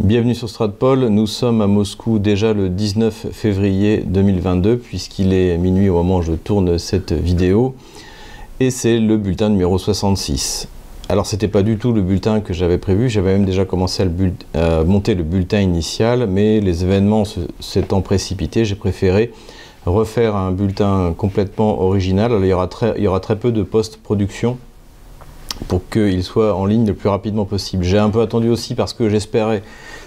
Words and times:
Bienvenue 0.00 0.34
sur 0.34 0.48
Stratpol, 0.48 1.08
nous 1.08 1.26
sommes 1.26 1.60
à 1.60 1.66
Moscou 1.66 2.18
déjà 2.18 2.54
le 2.54 2.70
19 2.70 3.26
février 3.30 3.98
2022 3.98 4.78
puisqu'il 4.78 5.34
est 5.34 5.58
minuit 5.58 5.90
au 5.90 5.96
moment 5.96 6.16
où 6.16 6.22
je 6.22 6.32
tourne 6.32 6.78
cette 6.78 7.12
vidéo 7.12 7.74
et 8.58 8.70
c'est 8.70 8.98
le 8.98 9.18
bulletin 9.18 9.50
numéro 9.50 9.76
66. 9.76 10.66
Alors 11.10 11.26
c'était 11.26 11.46
pas 11.46 11.62
du 11.62 11.76
tout 11.76 11.92
le 11.92 12.00
bulletin 12.00 12.40
que 12.40 12.54
j'avais 12.54 12.78
prévu, 12.78 13.10
j'avais 13.10 13.34
même 13.34 13.44
déjà 13.44 13.66
commencé 13.66 14.02
à, 14.54 14.82
monter 14.82 15.14
le 15.14 15.24
bulletin 15.24 15.60
initial 15.60 16.26
mais 16.26 16.60
les 16.60 16.84
événements 16.84 17.24
s'étant 17.60 18.00
précipités, 18.00 18.64
j'ai 18.64 18.76
préféré 18.76 19.30
refaire 19.84 20.36
un 20.36 20.52
bulletin 20.52 21.14
complètement 21.16 21.82
original. 21.82 22.32
Il 22.40 22.46
y 22.46 22.54
aura 23.06 23.20
très 23.20 23.36
peu 23.36 23.52
de 23.52 23.62
post-production 23.62 24.56
pour 25.68 25.88
qu'il 25.88 26.22
soit 26.22 26.54
en 26.54 26.66
ligne 26.66 26.86
le 26.86 26.94
plus 26.94 27.08
rapidement 27.08 27.44
possible. 27.44 27.84
J'ai 27.84 27.98
un 27.98 28.10
peu 28.10 28.20
attendu 28.20 28.48
aussi 28.48 28.74
parce 28.74 28.92
que 28.92 29.08
j'espérais 29.08 29.62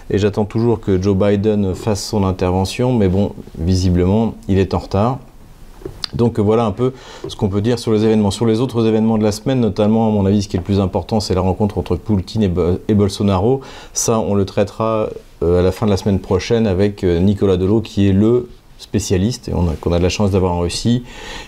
et 0.09 0.17
j'attends 0.17 0.45
toujours 0.45 0.79
que 0.79 1.01
Joe 1.01 1.15
Biden 1.15 1.73
fasse 1.73 2.03
son 2.03 2.23
intervention, 2.23 2.93
mais 2.93 3.07
bon, 3.07 3.31
visiblement, 3.57 4.35
il 4.47 4.59
est 4.59 4.73
en 4.73 4.79
retard. 4.79 5.19
Donc 6.13 6.39
voilà 6.39 6.65
un 6.65 6.71
peu 6.71 6.93
ce 7.27 7.35
qu'on 7.35 7.49
peut 7.49 7.61
dire 7.61 7.77
sur 7.79 7.91
les 7.91 8.05
événements. 8.05 8.31
Sur 8.31 8.45
les 8.45 8.61
autres 8.61 8.85
événements 8.85 9.17
de 9.17 9.23
la 9.23 9.31
semaine, 9.31 9.59
notamment 9.59 10.07
à 10.07 10.11
mon 10.11 10.25
avis 10.25 10.43
ce 10.43 10.47
qui 10.47 10.55
est 10.55 10.59
le 10.59 10.63
plus 10.63 10.79
important, 10.79 11.19
c'est 11.19 11.35
la 11.35 11.41
rencontre 11.41 11.77
entre 11.77 11.95
Poutine 11.97 12.43
et, 12.87 12.93
Bolsonaro. 12.93 13.61
Ça, 13.93 14.19
on 14.19 14.33
le 14.33 14.45
traitera 14.45 15.09
euh, 15.43 15.59
à 15.59 15.63
la 15.63 15.71
fin 15.71 15.85
de 15.85 15.91
la 15.91 15.97
semaine 15.97 16.19
prochaine 16.19 16.67
avec 16.67 17.03
euh, 17.03 17.19
Nicolas 17.19 17.57
Delot 17.57 17.81
qui 17.81 18.07
est 18.07 18.13
le 18.13 18.47
spécialiste 18.77 19.51
qu'on 19.51 19.91
a, 19.91 19.95
a 19.95 19.97
de 19.97 20.03
la 20.03 20.09
chance 20.09 20.31
d'avoir 20.31 20.53
en 20.53 20.59
Russie. 20.59 21.03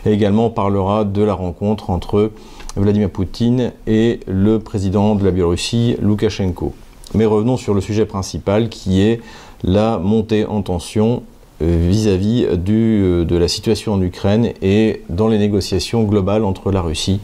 Et 0.05 0.11
également 0.11 0.47
on 0.47 0.49
parlera 0.49 1.05
de 1.05 1.21
la 1.21 1.33
rencontre 1.33 1.89
entre 1.89 2.31
Vladimir 2.77 3.09
Poutine 3.09 3.71
et 3.87 4.19
le 4.27 4.59
président 4.59 5.15
de 5.15 5.25
la 5.25 5.31
Biélorussie, 5.31 5.95
Loukachenko. 6.01 6.73
Mais 7.13 7.25
revenons 7.25 7.57
sur 7.57 7.73
le 7.73 7.81
sujet 7.81 8.05
principal 8.05 8.69
qui 8.69 9.01
est 9.01 9.21
la 9.63 9.97
montée 9.97 10.45
en 10.45 10.61
tension 10.61 11.23
euh, 11.61 11.87
vis-à-vis 11.89 12.45
euh, 12.45 13.25
de 13.25 13.37
la 13.37 13.47
situation 13.47 13.93
en 13.93 14.01
Ukraine 14.01 14.53
et 14.61 15.01
dans 15.09 15.27
les 15.27 15.39
négociations 15.39 16.03
globales 16.03 16.43
entre 16.43 16.71
la 16.71 16.81
Russie 16.81 17.19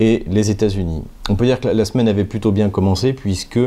et 0.00 0.24
les 0.28 0.50
États-Unis. 0.50 1.02
On 1.30 1.36
peut 1.36 1.46
dire 1.46 1.60
que 1.60 1.68
la 1.68 1.84
semaine 1.84 2.08
avait 2.08 2.24
plutôt 2.24 2.52
bien 2.52 2.68
commencé 2.68 3.12
puisque 3.12 3.60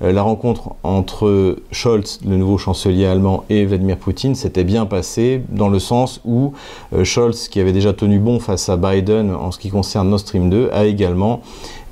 la 0.00 0.22
rencontre 0.22 0.70
entre 0.82 1.56
Scholz, 1.72 2.20
le 2.26 2.36
nouveau 2.36 2.56
chancelier 2.56 3.04
allemand, 3.04 3.44
et 3.50 3.66
Vladimir 3.66 3.98
Poutine 3.98 4.34
s'était 4.34 4.64
bien 4.64 4.86
passée 4.86 5.42
dans 5.50 5.68
le 5.68 5.78
sens 5.78 6.20
où 6.24 6.54
euh, 6.94 7.04
Scholz, 7.04 7.48
qui 7.48 7.60
avait 7.60 7.72
déjà 7.72 7.92
tenu 7.92 8.18
bon 8.18 8.40
face 8.40 8.70
à 8.70 8.76
Biden 8.76 9.34
en 9.34 9.50
ce 9.50 9.58
qui 9.58 9.68
concerne 9.68 10.08
Nord 10.08 10.20
Stream 10.20 10.48
2, 10.48 10.70
a 10.72 10.86
également 10.86 11.42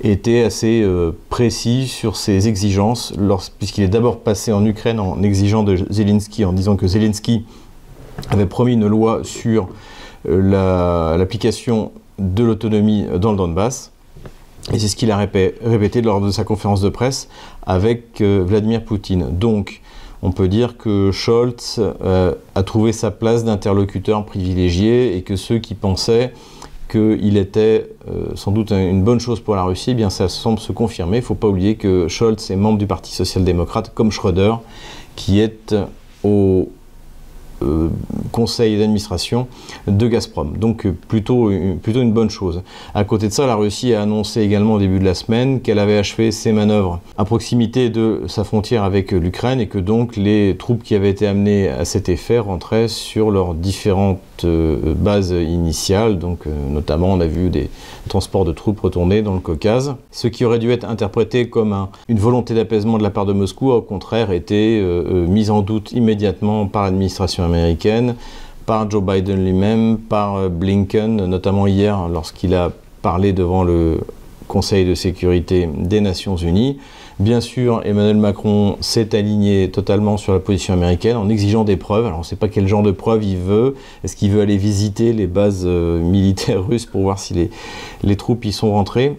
été 0.01 0.43
assez 0.43 0.81
euh, 0.81 1.11
précis 1.29 1.87
sur 1.87 2.15
ses 2.15 2.47
exigences, 2.47 3.13
puisqu'il 3.59 3.83
est 3.83 3.89
d'abord 3.89 4.21
passé 4.21 4.51
en 4.51 4.65
Ukraine 4.65 4.99
en 4.99 5.21
exigeant 5.21 5.63
de 5.63 5.77
Zelensky, 5.91 6.45
en 6.45 6.53
disant 6.53 6.77
que 6.77 6.87
Zelensky 6.87 7.45
avait 8.31 8.47
promis 8.47 8.73
une 8.73 8.87
loi 8.87 9.21
sur 9.23 9.69
l'application 10.25 11.91
de 12.17 12.43
l'autonomie 12.43 13.05
dans 13.19 13.31
le 13.31 13.37
Donbass. 13.37 13.91
Et 14.71 14.77
c'est 14.77 14.87
ce 14.87 14.95
qu'il 14.95 15.11
a 15.11 15.17
répété 15.17 16.01
lors 16.01 16.21
de 16.21 16.31
sa 16.31 16.43
conférence 16.43 16.81
de 16.81 16.89
presse 16.89 17.27
avec 17.65 18.21
euh, 18.21 18.43
Vladimir 18.45 18.83
Poutine. 18.83 19.27
Donc, 19.31 19.81
on 20.21 20.31
peut 20.31 20.47
dire 20.47 20.77
que 20.77 21.11
Scholz 21.11 21.79
euh, 21.79 22.33
a 22.55 22.63
trouvé 22.63 22.93
sa 22.93 23.09
place 23.09 23.43
d'interlocuteur 23.43 24.25
privilégié 24.25 25.15
et 25.17 25.23
que 25.23 25.35
ceux 25.35 25.59
qui 25.59 25.73
pensaient 25.73 26.33
qu'il 26.89 27.37
était 27.37 27.89
euh, 28.09 28.31
sans 28.35 28.51
doute 28.51 28.71
une 28.71 29.03
bonne 29.03 29.19
chose 29.19 29.39
pour 29.39 29.55
la 29.55 29.63
Russie, 29.63 29.91
eh 29.91 29.93
bien 29.93 30.09
ça 30.09 30.27
semble 30.27 30.59
se 30.59 30.71
confirmer. 30.71 31.17
Il 31.17 31.21
ne 31.21 31.25
faut 31.25 31.35
pas 31.35 31.47
oublier 31.47 31.75
que 31.75 32.07
Scholz 32.07 32.51
est 32.51 32.55
membre 32.55 32.77
du 32.77 32.87
Parti 32.87 33.13
social-démocrate, 33.13 33.93
comme 33.93 34.11
Schröder, 34.11 34.55
qui 35.15 35.39
est 35.39 35.75
au, 36.23 36.69
conseil 38.31 38.77
d'administration 38.77 39.47
de 39.87 40.07
Gazprom. 40.07 40.57
Donc 40.57 40.85
euh, 40.85 40.95
plutôt, 41.07 41.51
plutôt 41.81 42.01
une 42.01 42.13
bonne 42.13 42.29
chose. 42.29 42.61
À 42.93 43.03
côté 43.03 43.27
de 43.27 43.33
ça, 43.33 43.45
la 43.47 43.55
Russie 43.55 43.93
a 43.93 44.01
annoncé 44.01 44.41
également 44.41 44.75
au 44.75 44.79
début 44.79 44.99
de 44.99 45.05
la 45.05 45.13
semaine 45.13 45.61
qu'elle 45.61 45.79
avait 45.79 45.97
achevé 45.97 46.31
ses 46.31 46.51
manœuvres 46.51 46.99
à 47.17 47.25
proximité 47.25 47.89
de 47.89 48.21
sa 48.27 48.43
frontière 48.43 48.83
avec 48.83 49.11
l'Ukraine 49.11 49.59
et 49.59 49.67
que 49.67 49.77
donc 49.77 50.15
les 50.15 50.55
troupes 50.57 50.83
qui 50.83 50.95
avaient 50.95 51.09
été 51.09 51.27
amenées 51.27 51.69
à 51.69 51.85
cet 51.85 52.09
effet 52.09 52.39
rentraient 52.39 52.87
sur 52.87 53.31
leurs 53.31 53.53
différentes 53.53 54.19
euh, 54.45 54.93
bases 54.95 55.31
initiales. 55.31 56.19
Donc 56.19 56.45
notamment 56.69 57.13
on 57.13 57.19
a 57.19 57.27
vu 57.27 57.49
des 57.49 57.69
transports 58.07 58.45
de 58.45 58.51
troupes 58.51 58.79
retourner 58.79 59.21
dans 59.21 59.33
le 59.33 59.39
Caucase. 59.39 59.95
Ce 60.11 60.27
qui 60.27 60.45
aurait 60.45 60.59
dû 60.59 60.71
être 60.71 60.85
interprété 60.85 61.49
comme 61.49 61.87
une 62.07 62.19
volonté 62.19 62.53
d'apaisement 62.53 62.97
de 62.97 63.03
la 63.03 63.09
part 63.09 63.25
de 63.25 63.33
Moscou 63.33 63.71
a 63.71 63.77
au 63.77 63.81
contraire 63.81 64.31
été 64.31 64.81
mis 65.27 65.49
en 65.49 65.61
doute 65.61 65.91
immédiatement 65.91 66.67
par 66.67 66.83
l'administration 66.83 67.43
par 68.65 68.89
Joe 68.89 69.03
Biden 69.03 69.43
lui-même, 69.43 69.97
par 69.97 70.35
euh, 70.35 70.49
Blinken, 70.49 71.25
notamment 71.25 71.65
hier 71.65 72.07
lorsqu'il 72.07 72.53
a 72.53 72.71
parlé 73.01 73.33
devant 73.33 73.63
le 73.63 73.99
Conseil 74.47 74.85
de 74.85 74.95
sécurité 74.95 75.67
des 75.75 76.01
Nations 76.01 76.35
Unies. 76.35 76.77
Bien 77.19 77.41
sûr, 77.41 77.81
Emmanuel 77.83 78.17
Macron 78.17 78.77
s'est 78.79 79.15
aligné 79.15 79.69
totalement 79.69 80.17
sur 80.17 80.33
la 80.33 80.39
position 80.39 80.73
américaine 80.73 81.17
en 81.17 81.29
exigeant 81.29 81.63
des 81.63 81.77
preuves. 81.77 82.05
Alors 82.05 82.19
on 82.19 82.21
ne 82.21 82.25
sait 82.25 82.35
pas 82.35 82.47
quel 82.47 82.67
genre 82.67 82.83
de 82.83 82.91
preuves 82.91 83.23
il 83.23 83.37
veut. 83.37 83.75
Est-ce 84.03 84.15
qu'il 84.15 84.31
veut 84.31 84.41
aller 84.41 84.57
visiter 84.57 85.13
les 85.13 85.27
bases 85.27 85.63
euh, 85.65 85.99
militaires 85.99 86.65
russes 86.65 86.85
pour 86.85 87.01
voir 87.01 87.19
si 87.19 87.49
les 88.03 88.15
troupes 88.15 88.45
y 88.45 88.51
sont 88.51 88.71
rentrées? 88.71 89.17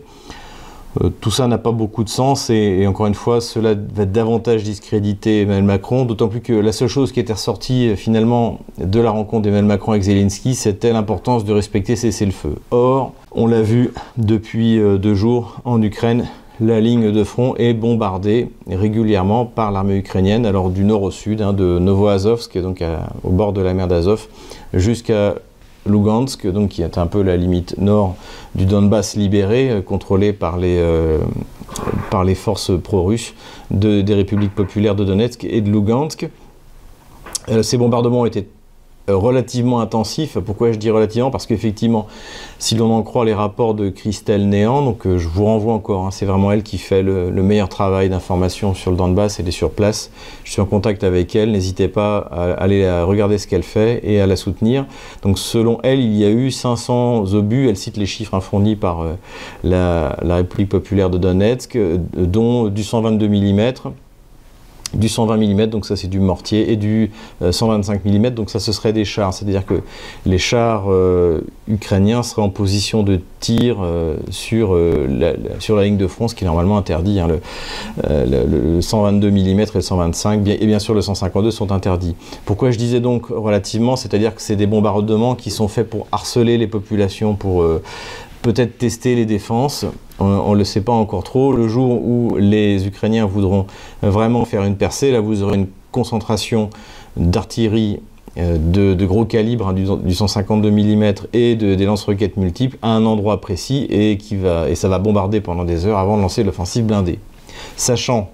Euh, 1.01 1.09
tout 1.21 1.31
ça 1.31 1.47
n'a 1.47 1.59
pas 1.59 1.71
beaucoup 1.71 2.03
de 2.03 2.09
sens 2.09 2.51
et, 2.51 2.85
encore 2.87 3.07
une 3.07 3.15
fois, 3.15 3.41
cela 3.41 3.75
va 3.75 4.07
davantage 4.07 4.65
discréditer 4.65 5.43
Emmanuel 5.43 5.65
Macron, 5.65 6.05
d'autant 6.05 6.29
plus 6.29 6.41
que 6.41 6.53
la 6.53 6.73
seule 6.73 6.89
chose 6.89 7.13
qui 7.13 7.21
était 7.21 7.33
ressortie 7.33 7.91
euh, 7.91 7.97
finalement 7.97 8.59
de 8.79 9.01
la 9.01 9.11
rencontre 9.11 9.43
d'Emmanuel 9.43 9.67
Macron 9.67 9.93
avec 9.93 10.03
Zelensky, 10.03 10.55
c'était 10.55 10.93
l'importance 10.93 11.45
de 11.45 11.53
respecter 11.53 11.95
cessez-le-feu. 11.95 12.57
Or, 12.73 13.13
on 13.31 13.47
l'a 13.47 13.63
vu 13.63 13.93
depuis 14.17 14.81
euh, 14.81 14.99
deux 14.99 15.15
jours 15.15 15.61
en 15.65 15.81
Ukraine, 15.81 16.27
la 16.61 16.81
ligne 16.81 17.13
de 17.13 17.25
front 17.25 17.55
est 17.57 17.73
bombardée 17.73 18.51
régulièrement 18.69 19.47
par 19.47 19.71
l'armée 19.71 19.97
ukrainienne, 19.97 20.45
alors 20.45 20.71
du 20.71 20.85
nord 20.85 21.03
au 21.05 21.11
sud, 21.11 21.41
hein, 21.41 21.53
de 21.53 21.79
Novoazovsk, 21.79 22.59
donc 22.61 22.85
au 23.25 23.31
bord 23.31 23.55
de 23.55 23.63
la 23.63 23.73
mer 23.73 23.89
d'Azov, 23.89 24.27
jusqu'à 24.75 25.37
Lugansk, 25.87 26.47
qui 26.69 26.83
est 26.83 26.99
un 26.99 27.07
peu 27.07 27.23
la 27.23 27.37
limite 27.37 27.77
nord 27.79 28.17
du 28.55 28.67
Donbass 28.67 29.17
libéré, 29.17 29.71
euh, 29.71 29.83
contrôlé 29.83 30.33
par 30.33 30.59
les, 30.59 30.79
euh, 30.79 31.19
par 32.11 32.25
les 32.25 32.35
forces 32.35 32.73
pro-russes 32.83 33.35
des 33.71 34.15
républiques 34.15 34.55
populaires 34.55 34.95
de 34.95 35.05
Donetsk 35.05 35.45
et 35.45 35.61
de 35.61 35.71
Lugansk. 35.71 36.29
Euh, 37.49 37.63
ces 37.63 37.77
bombardements 37.77 38.25
euh, 38.25 38.31
relativement 39.15 39.81
intensif. 39.81 40.39
Pourquoi 40.39 40.73
je 40.73 40.79
dis 40.79 40.91
relativement? 40.91 41.31
Parce 41.31 41.47
qu'effectivement, 41.47 42.07
si 42.59 42.75
l'on 42.75 42.93
en 42.93 43.03
croit 43.03 43.25
les 43.25 43.35
rapports 43.35 43.75
de 43.75 43.89
Christelle 43.89 44.49
Néant, 44.49 44.83
donc 44.83 45.07
euh, 45.07 45.19
je 45.19 45.29
vous 45.29 45.45
renvoie 45.45 45.73
encore, 45.73 46.07
hein, 46.07 46.11
c'est 46.11 46.27
vraiment 46.27 46.53
elle 46.53 46.63
qui 46.63 46.79
fait 46.79 47.03
le, 47.03 47.31
meilleur 47.41 47.69
travail 47.69 48.09
d'information 48.09 48.75
sur 48.75 48.91
le 48.91 48.97
Donbass, 48.97 49.41
elle 49.41 49.49
est 49.49 49.53
sur 49.53 49.71
place. 49.71 50.11
Je 50.45 50.53
suis 50.53 50.61
en 50.61 50.67
contact 50.67 51.05
avec 51.05 51.35
elle, 51.35 51.53
n'hésitez 51.53 51.89
pas 51.89 52.19
à 52.31 52.53
aller 52.53 52.89
regarder 53.03 53.39
ce 53.39 53.47
qu'elle 53.47 53.63
fait 53.63 54.01
et 54.05 54.21
à 54.21 54.27
la 54.27 54.37
soutenir. 54.37 54.87
Donc 55.23 55.39
selon 55.39 55.79
elle, 55.83 56.01
il 56.01 56.15
y 56.17 56.25
a 56.25 56.31
eu 56.31 56.51
500 56.51 57.35
obus, 57.35 57.69
elle 57.69 57.77
cite 57.77 57.97
les 57.97 58.07
chiffres 58.07 58.39
fournis 58.41 58.77
par 58.77 59.03
euh, 59.03 59.15
la, 59.65 60.17
la, 60.23 60.37
République 60.37 60.69
populaire 60.69 61.11
de 61.11 61.19
Donetsk, 61.19 61.79
dont 62.15 62.69
du 62.69 62.85
122 62.85 63.29
mm 63.29 63.73
du 64.95 65.09
120 65.09 65.37
mm, 65.37 65.67
donc 65.67 65.87
ça 65.87 65.97
c'est 65.97 66.09
du 66.09 66.21
mortier, 66.21 66.73
et 66.73 66.77
du 66.77 67.11
125 67.51 68.01
euh, 68.05 68.19
mm, 68.19 68.31
donc 68.31 68.51
ça 68.51 68.59
ce 68.59 68.73
serait 68.73 68.93
des 68.93 69.05
chars. 69.05 69.33
C'est-à-dire 69.33 69.65
que 69.65 69.83
les 70.27 70.39
chars 70.39 70.85
euh, 70.89 71.41
ukrainiens 71.69 72.23
seraient 72.23 72.43
en 72.43 72.51
position 72.51 73.03
de 73.03 73.21
tir 73.41 73.79
euh, 73.83 74.17
sur, 74.31 74.75
la, 74.75 75.85
ligne 75.85 75.97
de 75.97 76.07
front, 76.07 76.29
ce 76.29 76.35
qui 76.35 76.45
est 76.45 76.47
normalement 76.47 76.77
interdit. 76.77 77.21
Hein. 77.21 77.29
le, 78.09 78.81
122 78.81 79.31
mm 79.31 79.61
et 79.61 79.67
le 79.75 79.81
125, 79.81 80.47
et 80.47 80.67
bien 80.67 80.79
sûr 80.79 80.95
le 80.95 81.03
152 81.03 81.51
sont 81.51 81.73
interdits. 81.73 82.17
Pourquoi 82.45 82.71
je 82.71 82.79
disais 82.79 83.01
donc 83.01 83.27
relativement 83.29 83.97
C'est-à-dire 83.97 84.35
que 84.35 84.43
c'est 84.43 84.57
des 84.57 84.67
bombardements 84.67 85.35
qui 85.35 85.51
sont 85.51 85.69
faits 85.69 85.89
pour 85.89 86.07
harceler 86.13 86.59
les 86.59 86.67
populations, 86.67 87.35
pour 87.35 87.65
peut-être 88.43 88.79
tester 88.79 89.15
les 89.15 89.27
défenses. 89.27 89.87
On 90.21 90.53
ne 90.53 90.59
le 90.59 90.65
sait 90.65 90.83
pas 90.83 90.93
encore 90.93 91.25
trop. 91.25 91.53
Le 91.53 91.67
jour 91.67 92.03
où 92.03 92.37
les 92.37 92.87
Ukrainiens 92.87 93.27
voudront 93.27 93.67
vraiment 94.03 94.45
faire 94.45 94.65
une 94.65 94.77
percée, 94.77 95.11
là 95.11 95.21
vous 95.21 95.43
aurez 95.43 95.57
une 95.57 95.69
concentration 95.93 96.71
d'artillerie 97.17 98.01
euh, 98.39 98.59
de, 98.59 99.07
gros 99.07 99.25
calibre, 99.25 99.69
hein, 99.69 99.73
du, 99.73 100.15
152 100.15 100.71
mm 100.71 101.13
et 101.33 101.57
de, 101.57 101.75
des 101.75 101.85
lance-roquettes 101.85 102.37
multiples 102.37 102.77
à 102.83 102.91
un 102.91 103.05
endroit 103.05 103.41
précis 103.41 103.87
et, 103.91 104.19
qui 104.19 104.37
et 104.69 104.75
ça 104.77 104.89
va 104.89 104.99
bombarder 104.99 105.41
pendant 105.41 105.65
des 105.65 105.87
heures 105.87 105.99
avant 105.99 106.17
de 106.17 106.23
lancer 106.23 106.45
l'offensive 106.45 106.85
blindée. 106.85 107.19
Sachant 107.77 108.31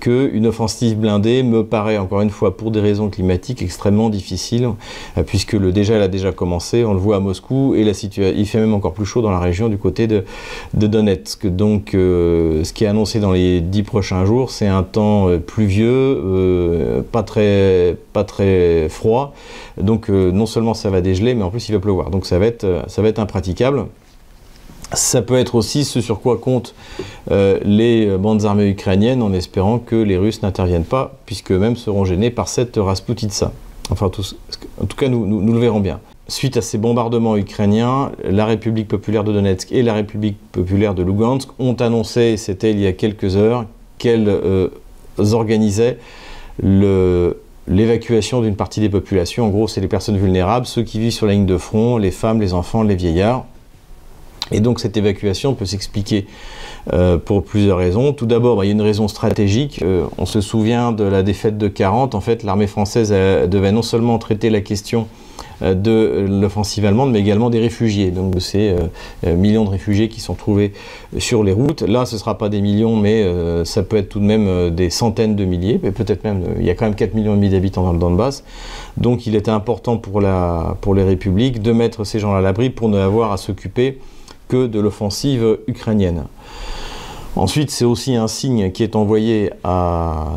qu'une 0.00 0.46
offensive 0.46 0.96
blindée 0.96 1.42
me 1.42 1.64
paraît, 1.64 1.98
encore 1.98 2.20
une 2.20 2.30
fois, 2.30 2.56
pour 2.56 2.70
des 2.70 2.80
raisons 2.80 3.08
climatiques, 3.08 3.62
extrêmement 3.62 4.10
difficile, 4.10 4.68
euh, 5.16 5.22
puisque 5.22 5.52
le 5.52 5.72
déjà, 5.72 5.94
elle 5.94 6.02
a 6.02 6.08
déjà 6.08 6.32
commencé, 6.32 6.84
on 6.84 6.92
le 6.92 6.98
voit 6.98 7.16
à 7.16 7.20
Moscou, 7.20 7.74
et 7.74 7.84
la 7.84 7.92
il 7.92 8.46
fait 8.46 8.60
même 8.60 8.74
encore 8.74 8.92
plus 8.92 9.04
chaud 9.04 9.22
dans 9.22 9.30
la 9.30 9.40
région 9.40 9.68
du 9.68 9.76
côté 9.76 10.06
de, 10.06 10.24
Donetsk. 10.74 11.46
Donc, 11.46 11.94
euh, 11.94 12.64
ce 12.64 12.72
qui 12.72 12.84
est 12.84 12.86
annoncé 12.86 13.20
dans 13.20 13.32
les 13.32 13.60
dix 13.60 13.82
prochains 13.82 14.24
jours, 14.24 14.50
c'est 14.50 14.68
un 14.68 14.82
temps 14.82 15.28
euh, 15.28 15.38
pluvieux, 15.38 17.04
pas, 17.10 17.22
très, 17.22 17.96
pas 18.12 18.24
très 18.24 18.88
froid. 18.88 19.34
Donc, 19.80 20.08
non 20.08 20.46
seulement 20.46 20.74
ça 20.74 20.90
va 20.90 21.00
dégeler, 21.00 21.34
mais 21.34 21.42
en 21.42 21.50
plus 21.50 21.68
il 21.68 21.72
va 21.72 21.80
pleuvoir. 21.80 22.10
Donc, 22.10 22.26
ça 22.26 22.38
va 22.38 22.46
être, 22.46 22.84
ça 22.88 23.02
va 23.02 23.08
être 23.08 23.18
impraticable. 23.18 23.86
Ça 24.94 25.20
peut 25.20 25.36
être 25.36 25.54
aussi 25.54 25.84
ce 25.84 26.00
sur 26.00 26.20
quoi 26.20 26.38
comptent 26.38 26.74
euh, 27.30 27.58
les 27.62 28.16
bandes 28.16 28.44
armées 28.44 28.68
ukrainiennes 28.68 29.22
en 29.22 29.32
espérant 29.32 29.78
que 29.78 29.96
les 29.96 30.16
Russes 30.16 30.42
n'interviennent 30.42 30.84
pas, 30.84 31.18
puisque 31.26 31.52
eux-mêmes 31.52 31.76
seront 31.76 32.04
gênés 32.04 32.30
par 32.30 32.48
cette 32.48 32.76
Rasputitsa. 32.76 33.52
Enfin, 33.90 34.06
en 34.06 34.86
tout 34.86 34.96
cas, 34.96 35.08
nous, 35.08 35.26
nous, 35.26 35.52
le 35.52 35.58
verrons 35.58 35.80
bien. 35.80 36.00
Suite 36.28 36.56
à 36.58 36.62
ces 36.62 36.76
bombardements 36.76 37.36
ukrainiens, 37.36 38.12
la 38.22 38.44
République 38.44 38.88
populaire 38.88 39.24
de 39.24 39.32
Donetsk 39.32 39.72
et 39.72 39.82
la 39.82 39.94
République 39.94 40.36
populaire 40.52 40.94
de 40.94 41.02
Lugansk 41.02 41.48
ont 41.58 41.74
annoncé, 41.74 42.36
c'était 42.36 42.70
il 42.70 42.80
y 42.80 42.86
a 42.86 42.92
quelques 42.92 43.36
heures, 43.36 43.64
qu'elles 43.96 44.28
euh, 44.28 44.68
organisaient 45.32 45.98
l'évacuation 46.62 48.42
d'une 48.42 48.56
partie 48.56 48.80
des 48.80 48.90
populations. 48.90 49.46
En 49.46 49.48
gros, 49.48 49.68
c'est 49.68 49.80
les 49.80 49.88
personnes 49.88 50.18
vulnérables, 50.18 50.66
ceux 50.66 50.82
qui 50.82 50.98
vivent 50.98 51.12
sur 51.12 51.26
la 51.26 51.32
ligne 51.32 51.46
de 51.46 51.56
front, 51.56 51.96
les 51.96 52.10
femmes, 52.10 52.40
les 52.40 52.52
enfants, 52.52 52.82
les 52.82 52.94
vieillards. 52.94 53.46
Et 54.52 54.60
donc 54.60 54.80
cette 54.80 54.96
évacuation 54.96 55.54
peut 55.54 55.66
s'expliquer 55.66 56.26
euh, 56.92 57.18
pour 57.18 57.44
plusieurs 57.44 57.78
raisons. 57.78 58.12
Tout 58.12 58.26
d'abord, 58.26 58.56
bah, 58.56 58.64
il 58.64 58.68
y 58.68 58.70
a 58.70 58.74
une 58.74 58.82
raison 58.82 59.08
stratégique. 59.08 59.80
Euh, 59.82 60.04
on 60.16 60.26
se 60.26 60.40
souvient 60.40 60.92
de 60.92 61.04
la 61.04 61.22
défaite 61.22 61.58
de 61.58 61.68
40. 61.68 62.14
En 62.14 62.20
fait, 62.20 62.42
l'armée 62.42 62.66
française 62.66 63.10
devait 63.10 63.72
non 63.72 63.82
seulement 63.82 64.18
traiter 64.18 64.48
la 64.48 64.62
question 64.62 65.06
euh, 65.60 65.74
de 65.74 66.26
l'offensive 66.26 66.86
allemande, 66.86 67.12
mais 67.12 67.20
également 67.20 67.50
des 67.50 67.60
réfugiés. 67.60 68.10
Donc 68.10 68.34
de 68.34 68.40
ces 68.40 68.74
millions 69.26 69.64
de 69.64 69.70
réfugiés 69.70 70.08
qui 70.08 70.20
sont 70.20 70.34
trouvés 70.34 70.72
sur 71.18 71.44
les 71.44 71.52
routes. 71.52 71.82
Là, 71.82 72.06
ce 72.06 72.14
ne 72.14 72.18
sera 72.20 72.38
pas 72.38 72.48
des 72.48 72.62
millions, 72.62 72.96
mais 72.96 73.26
ça 73.64 73.82
peut 73.82 73.96
être 73.96 74.08
tout 74.08 74.20
de 74.20 74.24
même 74.24 74.70
des 74.70 74.88
centaines 74.88 75.36
de 75.36 75.44
milliers, 75.44 75.80
mais 75.82 75.90
peut-être 75.90 76.24
même, 76.24 76.42
il 76.58 76.64
y 76.64 76.70
a 76.70 76.74
quand 76.74 76.86
même 76.86 76.94
4 76.94 77.14
millions 77.14 77.32
et 77.32 77.36
demi 77.36 77.50
d'habitants 77.50 77.82
dans 77.82 77.92
le 77.92 77.98
Donbass. 77.98 78.44
Donc 78.96 79.26
il 79.26 79.34
était 79.34 79.50
important 79.50 79.98
pour, 79.98 80.20
la, 80.20 80.76
pour 80.80 80.94
les 80.94 81.04
républiques 81.04 81.60
de 81.60 81.72
mettre 81.72 82.04
ces 82.04 82.18
gens 82.18 82.34
à 82.34 82.40
l'abri 82.40 82.70
pour 82.70 82.88
ne 82.88 82.98
avoir 82.98 83.32
à 83.32 83.36
s'occuper 83.36 83.98
que 84.48 84.66
de 84.66 84.80
l'offensive 84.80 85.58
ukrainienne. 85.66 86.24
Ensuite, 87.36 87.70
c'est 87.70 87.84
aussi 87.84 88.16
un 88.16 88.26
signe 88.26 88.72
qui 88.72 88.82
est 88.82 88.96
envoyé 88.96 89.50
à, 89.62 90.32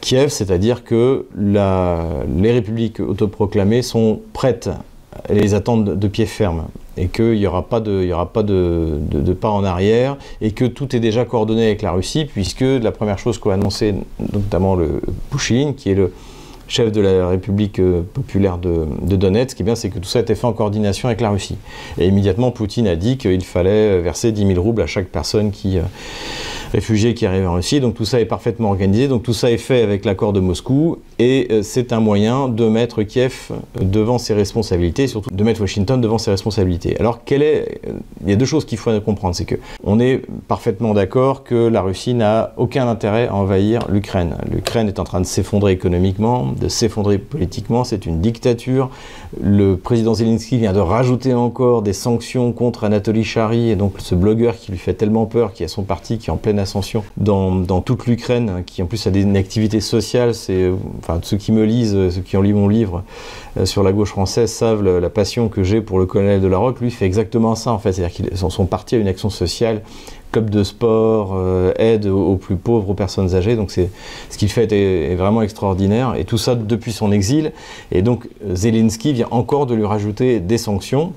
Kiev, 0.00 0.28
c'est-à-dire 0.28 0.84
que 0.84 1.26
les 1.36 2.52
républiques 2.52 3.00
autoproclamées 3.00 3.82
sont 3.82 4.20
prêtes. 4.32 4.70
Et 5.28 5.34
les 5.34 5.54
attendent 5.54 5.98
de 5.98 6.08
pied 6.08 6.26
ferme. 6.26 6.64
Et 6.96 7.08
qu'il 7.08 7.38
n'y 7.38 7.46
aura 7.46 7.68
pas, 7.68 7.80
de, 7.80 8.08
aura 8.12 8.32
pas 8.32 8.42
de, 8.44 9.00
pas 9.40 9.50
en 9.50 9.64
arrière. 9.64 10.16
Et 10.40 10.52
que 10.52 10.64
tout 10.64 10.94
est 10.94 11.00
déjà 11.00 11.24
coordonné 11.24 11.66
avec 11.66 11.82
la 11.82 11.92
Russie 11.92 12.24
puisque 12.24 12.60
la 12.60 12.92
première 12.92 13.18
chose 13.18 13.38
qu'a 13.38 13.54
annoncé 13.54 13.94
notamment 14.32 14.76
le 14.76 15.00
Pouchine, 15.30 15.74
qui 15.74 15.90
est 15.90 15.94
le, 15.94 16.12
chef 16.68 16.92
de 16.92 17.00
la 17.00 17.28
République 17.28 17.78
euh, 17.78 18.02
populaire 18.02 18.58
de, 18.58 18.86
Donetsk, 19.16 19.60
eh 19.60 19.74
c'est 19.74 19.90
que 19.90 19.98
tout 19.98 20.08
ça 20.08 20.18
a 20.18 20.22
été 20.22 20.34
fait 20.34 20.46
en 20.46 20.52
coordination 20.52 21.08
avec 21.08 21.20
la 21.20 21.30
Russie. 21.30 21.56
Et 21.98 22.06
immédiatement, 22.06 22.50
Poutine 22.50 22.86
a 22.86 22.96
dit 22.96 23.18
qu'il 23.18 23.44
fallait 23.44 24.00
verser 24.00 24.32
10 24.32 24.46
000 24.46 24.62
roubles 24.62 24.82
à 24.82 24.86
chaque 24.86 25.08
personne 25.08 25.50
qui, 25.50 25.78
euh, 25.78 25.82
réfugiés 26.74 27.14
qui 27.14 27.24
arrivent 27.24 27.46
en 27.46 27.54
Russie. 27.54 27.80
Donc 27.80 27.94
tout 27.94 28.04
ça 28.04 28.20
est 28.20 28.24
parfaitement 28.24 28.70
organisé. 28.70 29.08
Donc 29.08 29.22
tout 29.22 29.32
ça 29.32 29.50
est 29.50 29.58
fait 29.58 29.82
avec 29.82 30.04
l'accord 30.04 30.32
de 30.32 30.40
Moscou. 30.40 30.98
Et 31.18 31.46
euh, 31.50 31.62
c'est 31.62 31.92
un 31.92 32.00
moyen 32.00 32.48
de 32.48 32.68
mettre 32.68 33.02
Kiev 33.02 33.52
devant 33.80 34.18
ses 34.18 34.34
responsabilités, 34.34 35.06
surtout 35.06 35.30
de 35.30 35.44
mettre 35.44 35.60
Washington 35.60 36.00
devant 36.00 36.18
ses 36.18 36.32
responsabilités. 36.32 36.98
Alors 36.98 37.24
quelle 37.24 37.42
est 37.42 37.80
euh, 37.86 37.92
Il 38.24 38.30
y 38.30 38.32
a 38.32 38.36
deux 38.36 38.44
choses 38.44 38.64
qu'il 38.64 38.78
faut 38.78 38.90
comprendre. 39.00 39.34
C'est 39.34 39.44
que 39.44 39.54
on 39.84 40.00
est 40.00 40.22
parfaitement 40.48 40.94
d'accord 40.94 41.44
que 41.44 41.68
la 41.68 41.82
Russie 41.82 42.14
n'a 42.14 42.52
aucun 42.56 42.88
intérêt 42.88 43.28
à 43.28 43.34
envahir 43.34 43.86
l'Ukraine. 43.88 44.36
L'Ukraine 44.50 44.88
est 44.88 44.98
en 44.98 45.04
train 45.04 45.20
de 45.20 45.26
s'effondrer 45.26 45.72
économiquement, 45.72 46.52
de 46.60 46.68
s'effondrer 46.68 47.18
politiquement. 47.18 47.84
C'est 47.84 48.06
une 48.06 48.20
dictature. 48.20 48.90
Le 49.40 49.76
président 49.76 50.14
Zelensky 50.14 50.58
vient 50.58 50.72
de 50.72 50.80
rajouter 50.80 51.34
encore 51.34 51.82
des 51.82 51.92
sanctions 51.92 52.52
contre 52.52 52.84
Anatoly 52.84 53.24
Chary, 53.24 53.70
et 53.70 53.76
donc 53.76 53.94
ce 53.98 54.14
blogueur 54.14 54.56
qui 54.56 54.72
lui 54.72 54.78
fait 54.78 54.94
tellement 54.94 55.26
peur, 55.26 55.52
qui 55.52 55.64
a 55.64 55.68
son 55.68 55.82
parti 55.82 56.18
qui 56.18 56.30
est 56.30 56.32
en 56.32 56.36
pleine 56.36 56.58
dans, 57.16 57.80
toute 57.80 58.06
l'Ukraine, 58.06 58.62
qui 58.66 58.82
en 58.82 58.86
plus 58.86 59.06
a 59.06 59.10
des 59.10 59.24
activités 59.36 59.80
sociales. 59.80 60.34
C'est, 60.34 60.70
enfin, 60.98 61.20
ceux 61.22 61.36
qui 61.36 61.52
me 61.52 61.64
lisent, 61.64 62.10
ceux 62.10 62.20
qui 62.20 62.36
ont 62.36 62.42
lu 62.42 62.54
mon 62.54 62.68
livre 62.68 63.02
euh, 63.58 63.66
sur 63.66 63.82
la 63.82 63.92
gauche 63.92 64.10
française 64.10 64.50
savent 64.50 64.82
la, 64.82 65.10
passion 65.10 65.48
que 65.48 65.62
j'ai 65.62 65.80
pour 65.80 65.98
le 65.98 66.06
colonel 66.06 66.40
de 66.40 66.46
la 66.46 66.58
Roque. 66.58 66.80
Lui 66.80 66.90
fait 66.90 67.06
exactement 67.06 67.54
ça 67.54 67.72
en 67.72 67.78
fait, 67.78 67.92
c'est-à-dire 67.92 68.14
qu'ils 68.14 68.36
sont, 68.36 68.66
partis 68.66 68.96
à 68.96 68.98
une 68.98 69.08
action 69.08 69.30
sociale 69.30 69.82
club 70.32 70.50
de 70.50 70.64
sport, 70.64 71.34
euh, 71.36 71.72
aide 71.76 72.06
aux, 72.06 72.34
plus 72.34 72.56
pauvres, 72.56 72.90
aux 72.90 72.94
personnes 72.94 73.36
âgées. 73.36 73.54
Donc 73.54 73.70
c'est 73.70 73.90
ce 74.30 74.36
qu'il 74.36 74.48
fait 74.48 74.72
est, 74.72 75.14
vraiment 75.14 75.42
extraordinaire. 75.42 76.16
Et 76.16 76.24
tout 76.24 76.38
ça 76.38 76.56
depuis 76.56 76.92
son 76.92 77.12
exil. 77.12 77.52
Et 77.92 78.02
donc 78.02 78.26
Zelensky 78.52 79.12
vient 79.12 79.28
encore 79.30 79.66
de 79.66 79.74
lui 79.74 79.84
rajouter 79.84 80.40
des 80.40 80.58
sanctions 80.58 81.12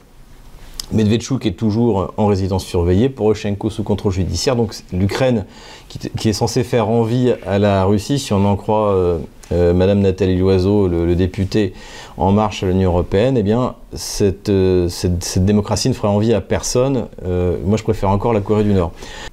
Medvedchuk 0.92 1.45
est 1.45 1.51
toujours 1.51 2.13
en 2.18 2.28
résidence 2.28 2.66
surveillée, 2.66 3.10
Poroshenko 3.10 3.69
sous 3.69 3.84
contrôle 3.84 4.13
judiciaire. 4.13 4.56
Donc 4.56 4.74
l'Ukraine, 4.94 5.45
qui, 5.89 6.30
est 6.30 6.34
censée 6.34 6.63
faire 6.63 6.89
envie 6.89 7.34
à 7.45 7.60
la 7.60 7.84
Russie, 7.84 8.19
si 8.19 8.34
on 8.34 8.45
en 8.45 8.56
croit 8.56 8.94
euh, 8.94 9.19
euh, 9.52 9.74
Madame 9.74 10.00
Nathalie 10.00 10.38
Loiseau, 10.38 10.88
le, 10.88 11.16
député 11.16 11.74
En 12.18 12.32
Marche 12.32 12.64
à 12.64 12.68
l'Union 12.68 12.92
Européenne, 12.92 13.38
eh 13.38 13.44
bien, 13.44 13.76
cette, 13.94 14.50
euh, 14.50 14.90
démocratie 15.38 15.90
ne 15.90 15.94
ferait 15.94 16.08
envie 16.08 16.34
à 16.34 16.42
personne. 16.42 17.08
moi, 17.24 17.78
je 17.78 17.84
préfère 17.84 18.10
encore 18.10 18.34
la 18.34 18.42
Corée 18.42 18.64
du 18.64 18.74
Nord. 18.74 18.92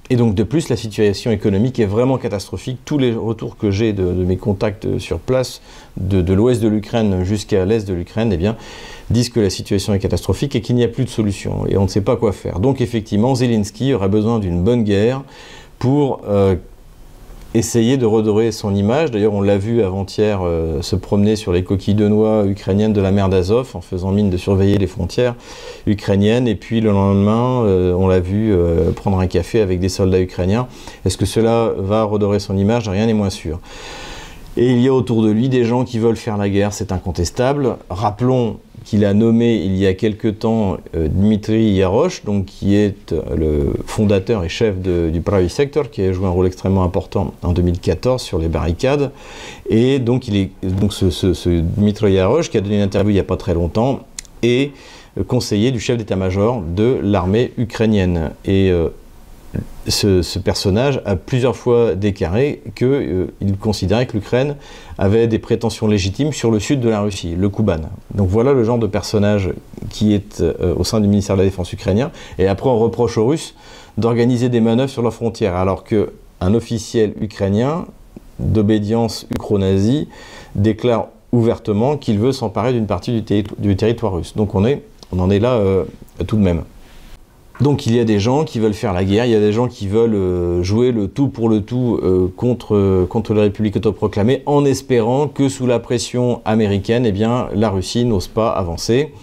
Et 0.09 0.15
donc, 0.15 0.35
de 0.35 0.43
plus, 0.43 0.69
la 0.69 0.75
situation 0.75 1.31
économique 1.31 1.79
est 1.79 1.85
vraiment 1.85 2.17
catastrophique. 2.17 2.77
Tous 2.85 2.97
les 2.97 3.13
retours 3.13 3.57
que 3.57 3.71
j'ai 3.71 3.93
de, 3.93 4.03
mes 4.03 4.37
contacts 4.37 4.97
sur 4.99 5.19
place, 5.19 5.61
de, 5.97 6.33
l'ouest 6.33 6.61
de 6.61 6.67
l'Ukraine 6.67 7.23
jusqu'à 7.23 7.65
l'est 7.65 7.87
de 7.87 7.93
l'Ukraine, 7.93 8.31
eh 8.31 8.37
bien, 8.37 8.55
disent 9.09 9.29
que 9.29 9.39
la 9.39 9.49
situation 9.49 9.93
est 9.93 9.99
catastrophique 9.99 10.55
et 10.55 10.61
qu'il 10.61 10.75
n'y 10.75 10.83
a 10.83 10.87
plus 10.87 11.05
de 11.05 11.09
solution 11.09 11.65
et 11.67 11.77
on 11.77 11.83
ne 11.83 11.87
sait 11.87 12.01
pas 12.01 12.15
quoi 12.15 12.31
faire. 12.31 12.59
Donc 12.59 12.81
effectivement, 12.81 13.35
Zelensky 13.35 13.93
aura 13.93 14.07
besoin 14.07 14.39
d'une 14.39 14.63
bonne 14.63 14.83
guerre 14.83 15.23
pour 15.79 16.21
euh, 16.27 16.55
essayer 17.57 17.97
de 17.97 18.05
redorer 18.05 18.51
son 18.51 18.75
image. 18.75 19.11
D'ailleurs, 19.11 19.33
on 19.33 19.41
l'a 19.41 19.57
vu 19.57 19.81
avant-hier 19.81 20.41
euh, 20.43 20.81
se 20.81 20.95
promener 20.95 21.35
sur 21.35 21.51
les 21.51 21.63
coquilles 21.63 21.95
de 21.95 22.07
noix 22.07 22.45
ukrainiennes 22.45 22.93
de 22.93 23.01
la 23.01 23.11
mer 23.11 23.29
d'Azov 23.29 23.71
en 23.75 23.81
faisant 23.81 24.11
mine 24.11 24.29
de 24.29 24.37
surveiller 24.37 24.77
les 24.77 24.87
frontières 24.87 25.35
ukrainiennes. 25.87 26.47
Et 26.47 26.55
puis 26.55 26.81
le 26.81 26.91
lendemain, 26.91 27.63
euh, 27.63 27.93
on 27.93 28.07
l'a 28.07 28.19
vu 28.19 28.55
prendre 28.95 29.19
un 29.19 29.27
café 29.27 29.61
avec 29.61 29.79
des 29.79 29.89
soldats 29.89 30.21
ukrainiens. 30.21 30.67
Est-ce 31.05 31.17
que 31.17 31.25
cela 31.25 31.71
va 31.77 32.03
redorer 32.03 32.39
son 32.39 32.57
image? 32.57 32.89
Rien 32.89 33.05
n'est 33.05 33.13
moins 33.13 33.29
sûr. 33.29 33.59
Et 34.57 34.71
il 34.71 34.79
y 34.79 34.87
a 34.87 34.93
autour 34.93 35.21
de 35.21 35.29
lui 35.29 35.49
des 35.49 35.65
gens 35.65 35.83
qui 35.83 35.99
veulent 35.99 36.15
faire 36.15 36.37
la 36.37 36.47
guerre, 36.47 36.71
c'est 36.71 36.93
incontestable. 36.93 37.75
Rappelons 37.89 38.57
qu'il 38.85 39.03
a 39.03 39.13
nommé 39.13 39.55
il 39.55 39.75
y 39.75 39.87
a 39.87 39.93
quelque 39.95 40.27
temps 40.27 40.77
euh, 40.95 41.07
Dmitri 41.09 41.71
Yarosh, 41.71 42.23
donc 42.23 42.45
qui 42.45 42.75
est 42.75 43.11
euh, 43.11 43.35
le 43.35 43.73
fondateur 43.85 44.43
et 44.43 44.49
chef 44.49 44.77
du 44.77 45.21
Private 45.21 45.49
Sector, 45.49 45.89
qui 45.89 46.03
a 46.03 46.13
joué 46.13 46.27
un 46.27 46.29
rôle 46.29 46.45
extrêmement 46.45 46.83
important 46.83 47.33
en 47.41 47.51
2014 47.51 48.21
sur 48.21 48.37
les 48.37 48.47
barricades. 48.47 49.11
Et 49.69 49.99
donc, 49.99 50.27
il 50.27 50.37
est, 50.37 50.51
donc 50.63 50.93
ce, 50.93 51.49
Dmitri 51.49 52.13
Yarosh, 52.13 52.49
qui 52.49 52.57
a 52.57 52.61
donné 52.61 52.75
une 52.75 52.83
interview 52.83 53.09
il 53.09 53.15
n'y 53.15 53.19
a 53.19 53.23
pas 53.23 53.37
très 53.37 53.55
longtemps, 53.55 54.01
est 54.43 54.71
euh, 55.17 55.23
conseiller 55.23 55.71
du 55.71 55.79
chef 55.79 55.97
d'état-major 55.97 56.61
de 56.61 56.99
l'armée 57.01 57.51
ukrainienne. 57.57 58.31
Et 58.45 58.71
ce, 59.87 60.39
personnage 60.39 61.01
a 61.05 61.15
plusieurs 61.15 61.55
fois 61.55 61.95
déclaré 61.95 62.61
qu'il 62.75 62.87
euh, 62.87 63.27
considérait 63.59 64.05
que 64.05 64.13
l'Ukraine 64.13 64.55
avait 64.97 65.27
des 65.27 65.39
prétentions 65.39 65.87
légitimes 65.87 66.33
sur 66.33 66.51
le 66.51 66.59
sud 66.59 66.79
de 66.79 66.89
la 66.89 67.01
Russie, 67.01 67.35
le 67.37 67.49
Kuban. 67.49 67.81
Donc 68.13 68.29
voilà 68.29 68.53
le 68.53 68.63
genre 68.63 68.79
de 68.79 68.87
personnage 68.87 69.51
qui 69.89 70.13
est 70.13 70.41
euh, 70.41 70.73
au 70.75 70.83
sein 70.83 70.99
du 70.99 71.07
ministère 71.07 71.35
de 71.35 71.41
la 71.41 71.47
Défense 71.47 71.71
ukrainien. 71.73 72.11
Et 72.37 72.47
après, 72.47 72.69
on 72.69 72.79
reproche 72.79 73.17
aux 73.17 73.27
Russes 73.27 73.55
d'organiser 73.97 74.49
des 74.49 74.61
manœuvres 74.61 74.89
sur 74.89 75.01
leurs 75.01 75.13
frontières, 75.13 75.55
alors 75.55 75.83
qu'un 75.83 76.53
officiel 76.53 77.13
ukrainien 77.21 77.85
d'obédience 78.39 79.27
ukro-nazie 79.31 80.09
déclare 80.55 81.07
ouvertement 81.31 81.97
qu'il 81.97 82.19
veut 82.19 82.31
s'emparer 82.31 82.73
d'une 82.73 82.87
partie 82.87 83.21
du, 83.21 83.75
territoire 83.75 84.13
russe. 84.13 84.35
Donc 84.35 84.55
on, 84.55 84.65
en 85.19 85.29
est 85.29 85.39
là 85.39 85.53
euh, 85.53 85.85
tout 86.27 86.35
de 86.37 86.41
même. 86.41 86.63
Donc 87.61 87.85
il 87.85 87.95
y 87.95 87.99
a 87.99 88.03
des 88.03 88.19
gens 88.19 88.43
qui 88.43 88.59
veulent 88.59 88.73
faire 88.73 88.91
la 88.91 89.05
guerre, 89.05 89.25
il 89.25 89.31
y 89.31 89.35
a 89.35 89.39
des 89.39 89.53
gens 89.53 89.67
qui 89.67 89.87
veulent 89.87 90.13
euh, 90.13 90.61
jouer 90.61 90.91
le 90.91 91.07
tout 91.07 91.29
pour 91.29 91.47
le 91.47 91.61
tout 91.61 91.99
euh, 92.03 92.27
contre, 92.35 93.05
contre 93.09 93.33
la 93.33 93.43
République 93.43 93.77
autoproclamée 93.77 94.43
en 94.45 94.65
espérant 94.65 95.27
que 95.27 95.47
sous 95.47 95.65
la 95.65 95.79
pression 95.79 96.41
américaine, 96.43 97.05
eh 97.05 97.13
bien, 97.13 97.47
la 97.53 97.69
Russie 97.69 98.03
n'ose 98.03 98.27
pas 98.27 98.49
avancer. 98.49 99.13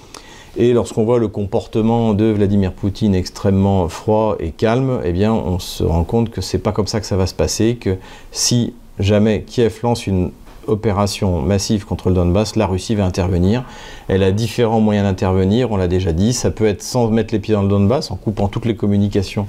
Et 0.56 0.72
lorsqu'on 0.72 1.04
voit 1.04 1.18
le 1.18 1.28
comportement 1.28 2.12
de 2.14 2.26
Vladimir 2.26 2.72
Poutine 2.72 3.14
extrêmement 3.14 3.88
froid 3.88 4.36
et 4.38 4.50
calme, 4.50 5.00
eh 5.04 5.12
bien, 5.12 5.32
on 5.32 5.58
se 5.58 5.82
rend 5.82 6.04
compte 6.04 6.30
que 6.30 6.40
c'est 6.40 6.58
pas 6.58 6.72
comme 6.72 6.86
ça 6.86 7.00
que 7.00 7.06
ça 7.06 7.16
va 7.16 7.26
se 7.26 7.34
passer, 7.34 7.76
que 7.76 7.96
si 8.32 8.74
jamais 8.98 9.44
Kiev 9.46 9.80
lance 9.82 10.06
une 10.06 10.30
opération 10.66 11.42
massive 11.42 11.84
contre 11.84 12.08
le 12.08 12.14
Donbass, 12.14 12.56
la 12.56 12.66
Russie 12.66 12.94
va 12.94 13.04
intervenir. 13.04 13.64
Elle 14.08 14.22
a 14.22 14.32
différents 14.32 14.80
moyens 14.80 15.06
d'intervenir, 15.06 15.70
on 15.70 15.76
l'a 15.76 15.88
déjà 15.88 16.12
dit. 16.12 16.32
Ça 16.32 16.50
peut 16.50 16.66
être 16.66 16.82
sans 16.82 17.08
mettre 17.08 17.32
les 17.34 17.40
pieds 17.40 17.54
dans 17.54 17.62
le 17.62 17.68
Donbass, 17.68 18.10
en 18.10 18.16
coupant 18.16 18.48
toutes 18.48 18.66
les 18.66 18.76
communications 18.76 19.46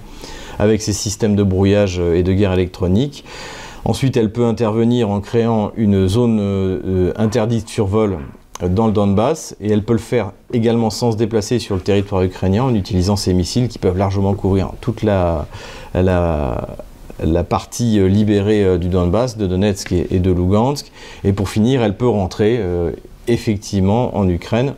avec 0.60 0.82
ses 0.82 0.94
systèmes 0.94 1.36
de 1.36 1.44
brouillage 1.44 2.00
et 2.00 2.24
de 2.24 2.34
guerre 2.34 2.54
électronique. 2.54 3.26
Ensuite, 3.86 4.16
elle 4.16 4.32
peut 4.32 4.46
intervenir 4.46 5.10
en 5.10 5.20
créant 5.20 5.72
une 5.76 6.08
zone 6.08 6.40
euh, 6.40 7.12
interdite 7.18 7.68
sur 7.68 7.86
vol 7.86 8.20
dans 8.62 8.88
le 8.88 8.94
Donbass 8.94 9.56
et 9.60 9.72
elle 9.72 9.84
peut 9.84 9.94
le 9.94 10.00
faire 10.00 10.32
également 10.54 10.90
sans 10.90 11.12
se 11.12 11.18
déplacer 11.18 11.60
sur 11.60 11.76
le 11.76 11.82
territoire 11.82 12.22
ukrainien 12.22 12.64
en 12.64 12.74
utilisant 12.76 13.16
ces 13.16 13.34
missiles 13.34 13.68
qui 13.68 13.80
peuvent 13.80 13.98
largement 13.98 14.34
couvrir 14.36 14.72
toute 14.80 15.04
la, 15.04 15.48
la, 15.94 16.68
la 17.24 17.44
partie 17.44 18.00
euh, 18.00 18.08
libérée 18.08 18.64
euh, 18.64 18.78
du 18.78 18.90
Donbass, 18.90 19.38
de 19.38 19.48
Donetsk 19.48 19.92
et, 19.92 20.20
de 20.20 20.32
Lugansk. 20.32 20.92
Et 21.24 21.34
pour 21.34 21.50
finir, 21.50 21.84
elle 21.84 21.96
peut 21.96 22.08
rentrer 22.08 22.62
effectivement 23.28 24.16
en 24.18 24.28
Ukraine 24.28 24.74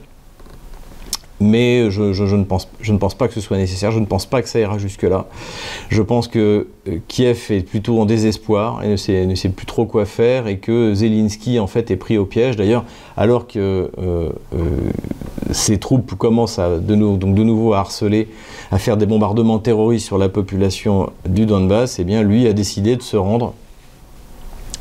mais 1.40 1.92
je, 1.92 2.02
ne 2.36 2.44
pense, 2.44 3.16
pas 3.16 3.28
que 3.28 3.34
ce 3.34 3.42
soit 3.42 3.58
nécessaire, 3.58 3.92
je 3.92 4.00
ne 4.00 4.06
pense 4.06 4.26
pas 4.26 4.42
que 4.42 4.48
ça 4.48 4.60
ira 4.60 4.78
jusque-là. 4.78 5.26
Je 5.90 6.02
pense 6.02 6.28
que 6.28 6.68
euh, 6.88 6.98
Kiev 7.08 7.48
est 7.50 7.62
plutôt 7.62 8.00
en 8.00 8.06
désespoir 8.06 8.84
et 8.84 8.90
ne 8.90 8.96
sait, 9.36 9.50
plus 9.50 9.66
trop 9.66 9.86
quoi 9.86 10.06
faire 10.06 10.48
et 10.48 10.58
que 10.60 10.94
Zelensky 10.94 11.60
en 11.60 11.68
fait 11.68 11.92
est 11.92 11.98
pris 11.98 12.18
au 12.18 12.26
piège. 12.26 12.56
D'ailleurs, 12.56 12.86
alors 13.18 13.48
que 13.48 13.92
euh, 14.00 14.30
euh, 14.54 14.70
ses 15.52 15.78
troupes 15.78 16.16
commencent 16.16 16.60
de 16.60 16.96
nouveau 16.96 17.74
à 17.74 17.80
harceler, 17.80 18.30
à 18.72 18.80
faire 18.80 18.96
des 18.96 19.06
bombardements 19.06 19.60
terroristes 19.60 20.06
sur 20.06 20.18
la 20.18 20.30
population 20.30 21.10
du 21.28 21.46
Donbass, 21.46 22.00
eh 22.00 22.06
bien 22.06 22.24
lui 22.24 22.48
a 22.48 22.54
décidé 22.54 22.96
de 22.96 23.02
se 23.02 23.18
rendre 23.18 23.54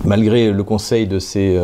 malgré 0.04 0.50
le 0.50 0.64
conseil 0.64 1.06
de 1.06 1.18
ses, 1.18 1.56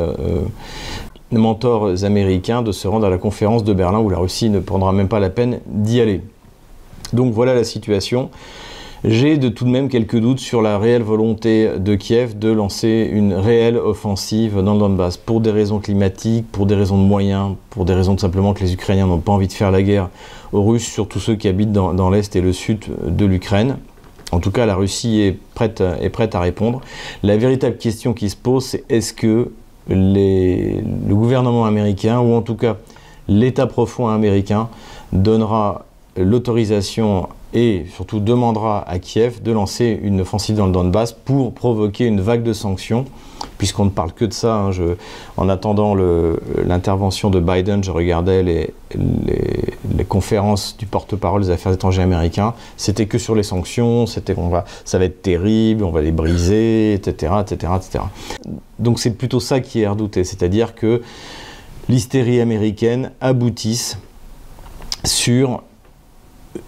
mentors 1.38 2.04
américains 2.04 2.62
de 2.62 2.72
se 2.72 2.88
rendre 2.88 3.06
à 3.06 3.10
la 3.10 3.18
conférence 3.18 3.64
de 3.64 3.72
Berlin 3.72 4.00
où 4.00 4.10
la 4.10 4.18
Russie 4.18 4.50
ne 4.50 4.60
prendra 4.60 4.92
même 4.92 5.08
pas 5.08 5.20
la 5.20 5.30
peine 5.30 5.60
d'y 5.66 6.00
aller. 6.00 6.22
Donc 7.12 7.32
voilà 7.32 7.54
la 7.54 7.64
situation. 7.64 8.30
J'ai 9.02 9.38
de 9.38 9.48
tout 9.48 9.64
de 9.64 9.70
même 9.70 9.88
quelques 9.88 10.18
doutes 10.18 10.40
sur 10.40 10.60
la 10.60 10.76
réelle 10.78 11.02
volonté 11.02 11.70
de 11.78 11.94
Kiev 11.94 12.38
de 12.38 12.50
lancer 12.50 13.08
une 13.10 13.32
réelle 13.32 13.78
offensive 13.78 14.60
dans 14.60 14.74
le 14.74 14.78
Donbass 14.78 15.16
pour 15.16 15.40
des 15.40 15.50
raisons 15.50 15.78
climatiques, 15.78 16.44
pour 16.52 16.66
des 16.66 16.74
raisons 16.74 16.98
de 16.98 17.06
moyens, 17.06 17.54
pour 17.70 17.86
des 17.86 17.94
raisons 17.94 18.14
tout 18.14 18.20
simplement 18.20 18.52
que 18.52 18.60
les 18.60 18.74
Ukrainiens 18.74 19.06
n'ont 19.06 19.20
pas 19.20 19.32
envie 19.32 19.48
de 19.48 19.54
faire 19.54 19.70
la 19.70 19.82
guerre 19.82 20.10
aux 20.52 20.62
Russes, 20.62 20.86
surtout 20.86 21.18
ceux 21.18 21.34
qui 21.34 21.48
habitent 21.48 21.72
dans, 21.72 22.10
l'Est 22.10 22.36
et 22.36 22.42
le 22.42 22.52
Sud 22.52 22.80
de 23.06 23.24
l'Ukraine. 23.24 23.78
En 24.32 24.38
tout 24.38 24.50
cas, 24.50 24.66
la 24.66 24.74
Russie 24.74 25.22
est 25.22 25.38
prête, 25.54 25.80
est 25.80 26.10
prête 26.10 26.34
à 26.34 26.40
répondre. 26.40 26.82
La 27.22 27.38
véritable 27.38 27.78
question 27.78 28.12
qui 28.12 28.28
se 28.28 28.36
pose, 28.36 28.66
c'est 28.66 28.84
est-ce 28.90 29.14
que 29.14 29.50
le 29.90 31.14
gouvernement 31.14 31.64
américain, 31.64 32.20
ou 32.20 32.34
en 32.34 32.42
tout 32.42 32.54
cas 32.54 32.76
l'État 33.28 33.66
profond 33.66 34.08
américain, 34.08 34.68
donnera 35.12 35.84
l'autorisation 36.16 37.28
et 37.52 37.86
surtout 37.94 38.20
demandera 38.20 38.88
à 38.88 38.98
Kiev 38.98 39.42
de 39.42 39.50
lancer 39.50 39.98
une 40.02 40.20
offensive 40.20 40.56
dans 40.56 40.66
le 40.66 40.72
Donbass 40.72 41.12
pour 41.12 41.52
provoquer 41.52 42.06
une 42.06 42.20
vague 42.20 42.42
de 42.42 42.52
sanctions, 42.52 43.06
puisqu'on 43.58 43.86
ne 43.86 43.90
parle 43.90 44.12
que 44.12 44.24
de 44.24 44.32
ça. 44.32 44.54
Hein, 44.54 44.70
en 45.36 45.48
attendant 45.48 45.94
l'intervention 46.64 47.30
de 47.30 47.40
Biden, 47.40 47.82
je 47.82 47.90
regardais 47.90 48.42
les, 48.42 48.74
conférences 50.10 50.76
du 50.76 50.84
porte-parole 50.84 51.42
des 51.42 51.50
affaires 51.50 51.72
étrangères 51.72 52.04
américains. 52.04 52.52
C'était 52.76 53.06
que 53.06 53.16
sur 53.16 53.34
les 53.34 53.42
sanctions, 53.42 54.04
c'était 54.04 54.34
on 54.36 54.50
va, 54.50 54.66
ça 54.84 54.98
va 54.98 55.06
être 55.06 55.22
terrible, 55.22 55.84
on 55.84 55.90
va 55.90 56.02
les 56.02 56.12
briser, 56.12 56.92
etc., 56.92 57.32
etc., 57.40 57.72
etc. 57.76 58.04
Donc 58.78 58.98
c'est 58.98 59.12
plutôt 59.12 59.40
ça 59.40 59.60
qui 59.60 59.80
est 59.80 59.88
redouté, 59.88 60.24
c'est-à-dire 60.24 60.74
que 60.74 61.00
l'hystérie 61.88 62.40
américaine 62.40 63.12
aboutisse 63.22 63.96
sur 65.04 65.62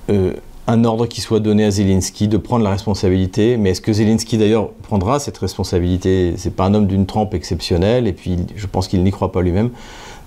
euh, 0.09 0.33
un 0.69 0.85
ordre 0.85 1.07
qui 1.07 1.21
soit 1.21 1.41
donné 1.41 1.65
à 1.65 1.71
Zelensky 1.71 2.29
de 2.29 2.37
prendre 2.37 2.65
la 2.65 2.71
responsabilité. 2.71 3.57
Mais 3.57 3.71
est-ce 3.71 3.81
que 3.81 3.93
Zelensky 3.93 4.39
d'ailleurs 4.39 4.71
prendra 4.83 5.19
cette 5.19 5.39
responsabilité? 5.39 6.35
C'est 6.37 6.55
pas 6.55 6.65
un 6.65 6.75
homme 6.75 6.87
d'une 6.87 7.07
trempe 7.07 7.35
exceptionnelle, 7.35 8.07
et 8.07 8.13
puis 8.13 8.37
je 8.55 8.67
pense 8.67 8.87
qu'il 8.87 9.03
n'y 9.03 9.11
croit 9.11 9.33
pas 9.33 9.43
lui-même, 9.43 9.71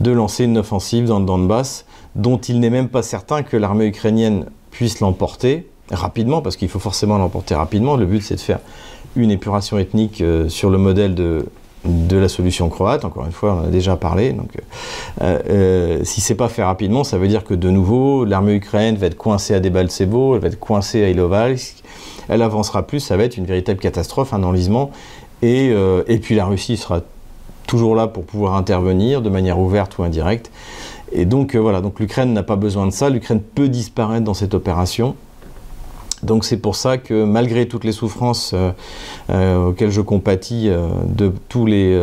de 0.02 0.12
lancer 0.12 0.44
une 0.44 0.58
offensive 0.58 1.06
dans 1.06 1.20
le 1.20 1.26
Donbass 1.26 1.85
dont 2.16 2.38
il 2.38 2.60
n'est 2.60 2.70
même 2.70 2.90
pas 2.90 3.04
certain 3.04 3.44
que 3.44 3.58
l'armée 3.58 3.88
ukrainienne 3.88 4.46
puisse 4.72 5.00
l'emporter 5.00 5.68
rapidement, 5.92 6.42
parce 6.42 6.56
qu'il 6.56 6.70
faut 6.70 6.80
forcément 6.80 7.18
l'emporter 7.18 7.56
rapidement. 7.56 7.96
Le 7.96 8.06
but 8.06 8.22
c'est 8.22 8.36
de 8.36 8.40
faire 8.42 8.60
une 9.16 9.32
épuration 9.32 9.78
ethnique 9.78 10.22
euh, 10.22 10.50
sur 10.50 10.70
le 10.70 10.78
modèle 10.78 11.16
de 11.86 12.18
la 12.18 12.28
solution 12.28 12.70
croate. 12.70 13.06
Encore 13.06 13.26
une 13.26 13.32
fois, 13.32 13.54
on 13.54 13.64
en 13.64 13.66
a 13.66 13.70
déjà 13.70 13.96
parlé. 13.96 14.34
Donc, 14.34 14.50
euh, 15.22 15.40
euh, 15.50 16.00
si 16.04 16.22
c'est 16.22 16.36
pas 16.36 16.50
fait 16.50 16.64
rapidement, 16.64 17.04
ça 17.04 17.18
veut 17.18 17.28
dire 17.28 17.44
que 17.44 17.54
de 17.54 17.70
nouveau, 17.70 18.26
l'armée 18.26 18.56
ukrainienne 18.56 18.96
va 18.96 19.08
être 19.08 19.18
coincée 19.18 19.54
à 19.54 19.60
Debaltsebo, 19.60 20.36
elle 20.36 20.42
va 20.42 20.48
être 20.48 20.60
coincée 20.60 21.04
à 21.04 21.10
Ilovalsk, 21.10 21.84
elle 22.28 22.42
avancera 22.42 22.84
plus, 22.84 23.00
ça 23.00 23.18
va 23.18 23.24
être 23.24 23.38
une 23.38 23.46
véritable 23.46 23.80
catastrophe, 23.80 24.34
un 24.34 24.44
enlisement. 24.44 24.92
Et, 25.42 25.70
euh, 25.72 26.04
et 26.08 26.18
puis 26.18 26.36
la 26.36 26.46
Russie 26.46 26.78
sera 26.78 27.02
toujours 27.68 27.96
là 27.96 28.08
pour 28.08 28.24
pouvoir 28.24 28.56
intervenir 28.56 29.22
de 29.22 29.30
manière 29.30 29.60
ouverte 29.60 29.98
ou 29.98 30.04
indirecte. 30.04 30.52
Et 31.18 31.26
donc 31.26 31.56
voilà, 31.56 31.82
donc 31.82 32.00
l'Ukraine 32.00 32.34
n'a 32.34 32.44
pas 32.44 32.58
besoin 32.58 32.86
de 32.86 32.92
ça. 32.92 33.10
L'Ukraine 33.10 33.42
peut 33.42 33.70
disparaître 33.70 34.26
dans 34.26 34.34
cette 34.34 34.54
opération. 34.54 35.16
Donc 36.24 36.44
c'est 36.44 36.58
pour 36.58 36.76
ça 36.76 36.98
que 36.98 37.24
malgré 37.24 37.68
toutes 37.68 37.84
les 37.84 37.92
souffrances 37.92 38.52
euh, 38.54 38.72
euh, 39.30 39.68
auxquelles 39.68 39.92
je 39.92 40.02
compatis 40.02 40.70
euh, 40.70 40.88
de 41.08 41.32
tous 41.50 41.66
les, 41.66 42.00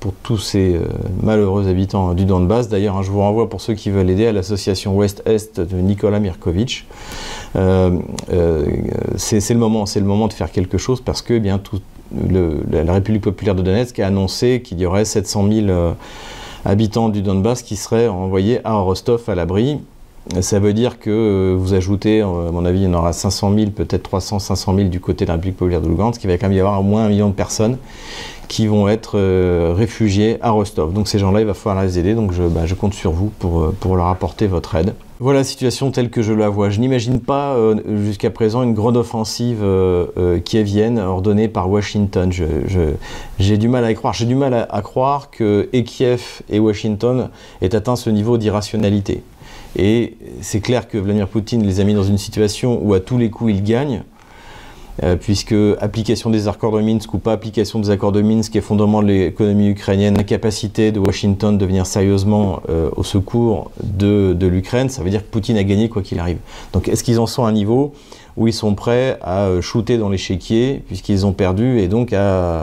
pour 0.00 0.12
tous 0.22 0.38
ces 0.38 0.78
malheureux 1.22 1.68
habitants 1.68 2.14
du 2.14 2.24
Donbass, 2.24 2.68
d'ailleurs 2.68 2.96
hein, 2.96 3.02
je 3.02 3.10
vous 3.10 3.20
renvoie 3.20 3.48
pour 3.48 3.60
ceux 3.60 3.74
qui 3.74 3.90
veulent 3.90 4.10
aider 4.10 4.26
à 4.26 4.32
l'association 4.32 4.96
Ouest-Est 4.96 5.60
de 5.60 5.76
Nicolas 5.76 6.20
Mirkovitch. 6.20 6.86
c'est 7.54 7.60
le 9.50 9.58
moment, 9.58 9.86
c'est 9.86 10.00
le 10.00 10.06
moment 10.06 10.28
de 10.28 10.32
faire 10.32 10.50
quelque 10.50 10.78
chose 10.78 11.00
parce 11.00 11.22
que 11.22 11.34
eh 11.34 11.40
bien 11.40 11.60
la 12.70 12.92
République 12.92 13.22
populaire 13.22 13.54
de 13.54 13.62
Donetsk 13.62 13.98
a 13.98 14.06
annoncé 14.06 14.62
qu'il 14.62 14.78
y 14.78 14.86
aurait 14.86 15.04
700 15.04 15.48
000 15.50 15.94
habitants 16.64 17.08
du 17.08 17.22
Donbass 17.22 17.62
qui 17.62 17.76
seraient 17.76 18.08
envoyés 18.08 18.60
à 18.64 18.74
Rostov 18.74 19.22
à 19.28 19.34
l'abri. 19.34 19.80
Ça 20.40 20.58
veut 20.58 20.72
dire 20.72 20.98
que 20.98 21.10
euh, 21.10 21.54
vous 21.56 21.74
ajoutez, 21.74 22.22
euh, 22.22 22.48
à 22.48 22.50
mon 22.50 22.64
avis, 22.64 22.80
il 22.80 22.84
y 22.84 22.86
en 22.86 22.94
aura 22.94 23.12
500 23.12 23.54
000, 23.54 23.70
peut-être 23.72 24.04
300, 24.04 24.38
500 24.38 24.74
000 24.74 24.88
du 24.88 24.98
côté 24.98 25.26
de 25.26 25.28
la 25.28 25.34
République 25.34 25.58
populaire 25.58 25.82
de 25.82 25.88
Lugansk, 25.88 26.18
qui 26.18 26.26
va 26.26 26.38
quand 26.38 26.48
même 26.48 26.56
y 26.56 26.60
avoir 26.60 26.80
au 26.80 26.82
moins 26.82 27.04
un 27.04 27.08
million 27.10 27.28
de 27.28 27.34
personnes 27.34 27.76
qui 28.48 28.66
vont 28.66 28.88
être 28.88 29.18
euh, 29.18 29.74
réfugiées 29.76 30.38
à 30.40 30.50
Rostov. 30.50 30.92
Donc 30.92 31.08
ces 31.08 31.18
gens-là, 31.18 31.40
il 31.40 31.46
va 31.46 31.54
falloir 31.54 31.84
les 31.84 31.98
aider, 31.98 32.14
donc 32.14 32.32
je, 32.32 32.42
bah, 32.42 32.62
compte 32.78 32.94
sur 32.94 33.12
vous 33.12 33.30
pour, 33.38 33.72
pour, 33.74 33.96
leur 33.96 34.06
apporter 34.06 34.46
votre 34.46 34.74
aide. 34.74 34.94
Voilà 35.20 35.40
la 35.40 35.44
situation 35.44 35.90
telle 35.90 36.10
que 36.10 36.22
je 36.22 36.32
la 36.32 36.48
vois. 36.48 36.70
Je 36.70 36.80
n'imagine 36.80 37.20
pas 37.20 37.56
jusqu'à 38.04 38.30
présent 38.30 38.62
une 38.62 38.74
grande 38.74 38.96
offensive 38.96 39.64
qui 40.44 40.62
vienne 40.62 40.98
ordonnée 40.98 41.46
par 41.46 41.70
Washington. 41.70 42.32
J'ai 43.38 43.56
du 43.56 43.68
mal 43.68 43.84
à 43.84 43.92
y 43.92 43.94
croire. 43.94 44.12
J'ai 44.12 44.26
du 44.26 44.34
mal 44.34 44.66
à, 44.68 44.82
croire 44.82 45.30
que 45.30 45.68
Kiev 45.84 46.42
et 46.50 46.58
Washington 46.58 47.30
aient 47.62 47.74
atteint 47.74 47.96
ce 47.96 48.10
niveau 48.10 48.38
d'irrationalité. 48.38 49.22
Et 49.76 50.16
c'est 50.40 50.60
clair 50.60 50.88
que 50.88 50.98
Vladimir 50.98 51.28
Poutine 51.28 51.64
les 51.64 51.80
a 51.80 51.84
mis 51.84 51.94
dans 51.94 52.04
une 52.04 52.18
situation 52.18 52.80
où 52.82 52.94
à 52.94 53.00
tous 53.00 53.18
les 53.18 53.30
coups 53.30 53.52
il 53.52 53.62
gagne, 53.62 54.04
euh, 55.02 55.16
puisque 55.16 55.54
application 55.80 56.30
des 56.30 56.46
accords 56.46 56.70
de 56.70 56.80
Minsk 56.80 57.12
ou 57.14 57.18
pas 57.18 57.32
application 57.32 57.80
des 57.80 57.90
accords 57.90 58.12
de 58.12 58.22
Minsk 58.22 58.54
est 58.54 58.60
fondement 58.60 59.02
de 59.02 59.08
l'économie 59.08 59.70
ukrainienne, 59.70 60.16
incapacité 60.18 60.92
de 60.92 61.00
Washington 61.00 61.58
de 61.58 61.66
venir 61.66 61.84
sérieusement 61.84 62.60
euh, 62.68 62.90
au 62.94 63.02
secours 63.02 63.72
de, 63.82 64.36
l'Ukraine, 64.46 64.88
ça 64.88 65.02
veut 65.02 65.10
dire 65.10 65.22
que 65.22 65.30
Poutine 65.30 65.56
a 65.56 65.64
gagné 65.64 65.88
quoi 65.88 66.02
qu'il 66.02 66.20
arrive. 66.20 66.38
Donc 66.72 66.86
est-ce 66.86 67.02
qu'ils 67.02 67.18
en 67.18 67.26
sont 67.26 67.44
à 67.44 67.48
un 67.48 67.52
niveau 67.52 67.92
où 68.36 68.46
ils 68.46 68.52
sont 68.52 68.74
prêts 68.76 69.18
à 69.20 69.46
euh, 69.46 69.60
shooter 69.60 69.98
dans 69.98 70.10
l'échiquier 70.10 70.82
puisqu'ils 70.86 71.26
ont 71.26 71.32
perdu 71.32 71.80
et 71.80 71.88
donc 71.88 72.14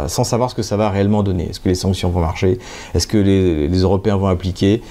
sans 0.07 0.23
savoir 0.23 0.49
ce 0.49 0.55
que 0.55 0.63
ça 0.63 0.77
va 0.77 0.89
réellement 0.89 1.23
donner? 1.23 1.49
Est-ce 1.49 1.59
que 1.59 1.67
les 1.67 1.75
sanctions 1.75 2.11
vont 2.11 2.21
marcher? 2.21 2.59
Est-ce 2.93 3.07
que 3.07 3.17
les 3.17 3.81
Européens 3.81 4.15
vont 4.15 4.27
appliquer? 4.27 4.81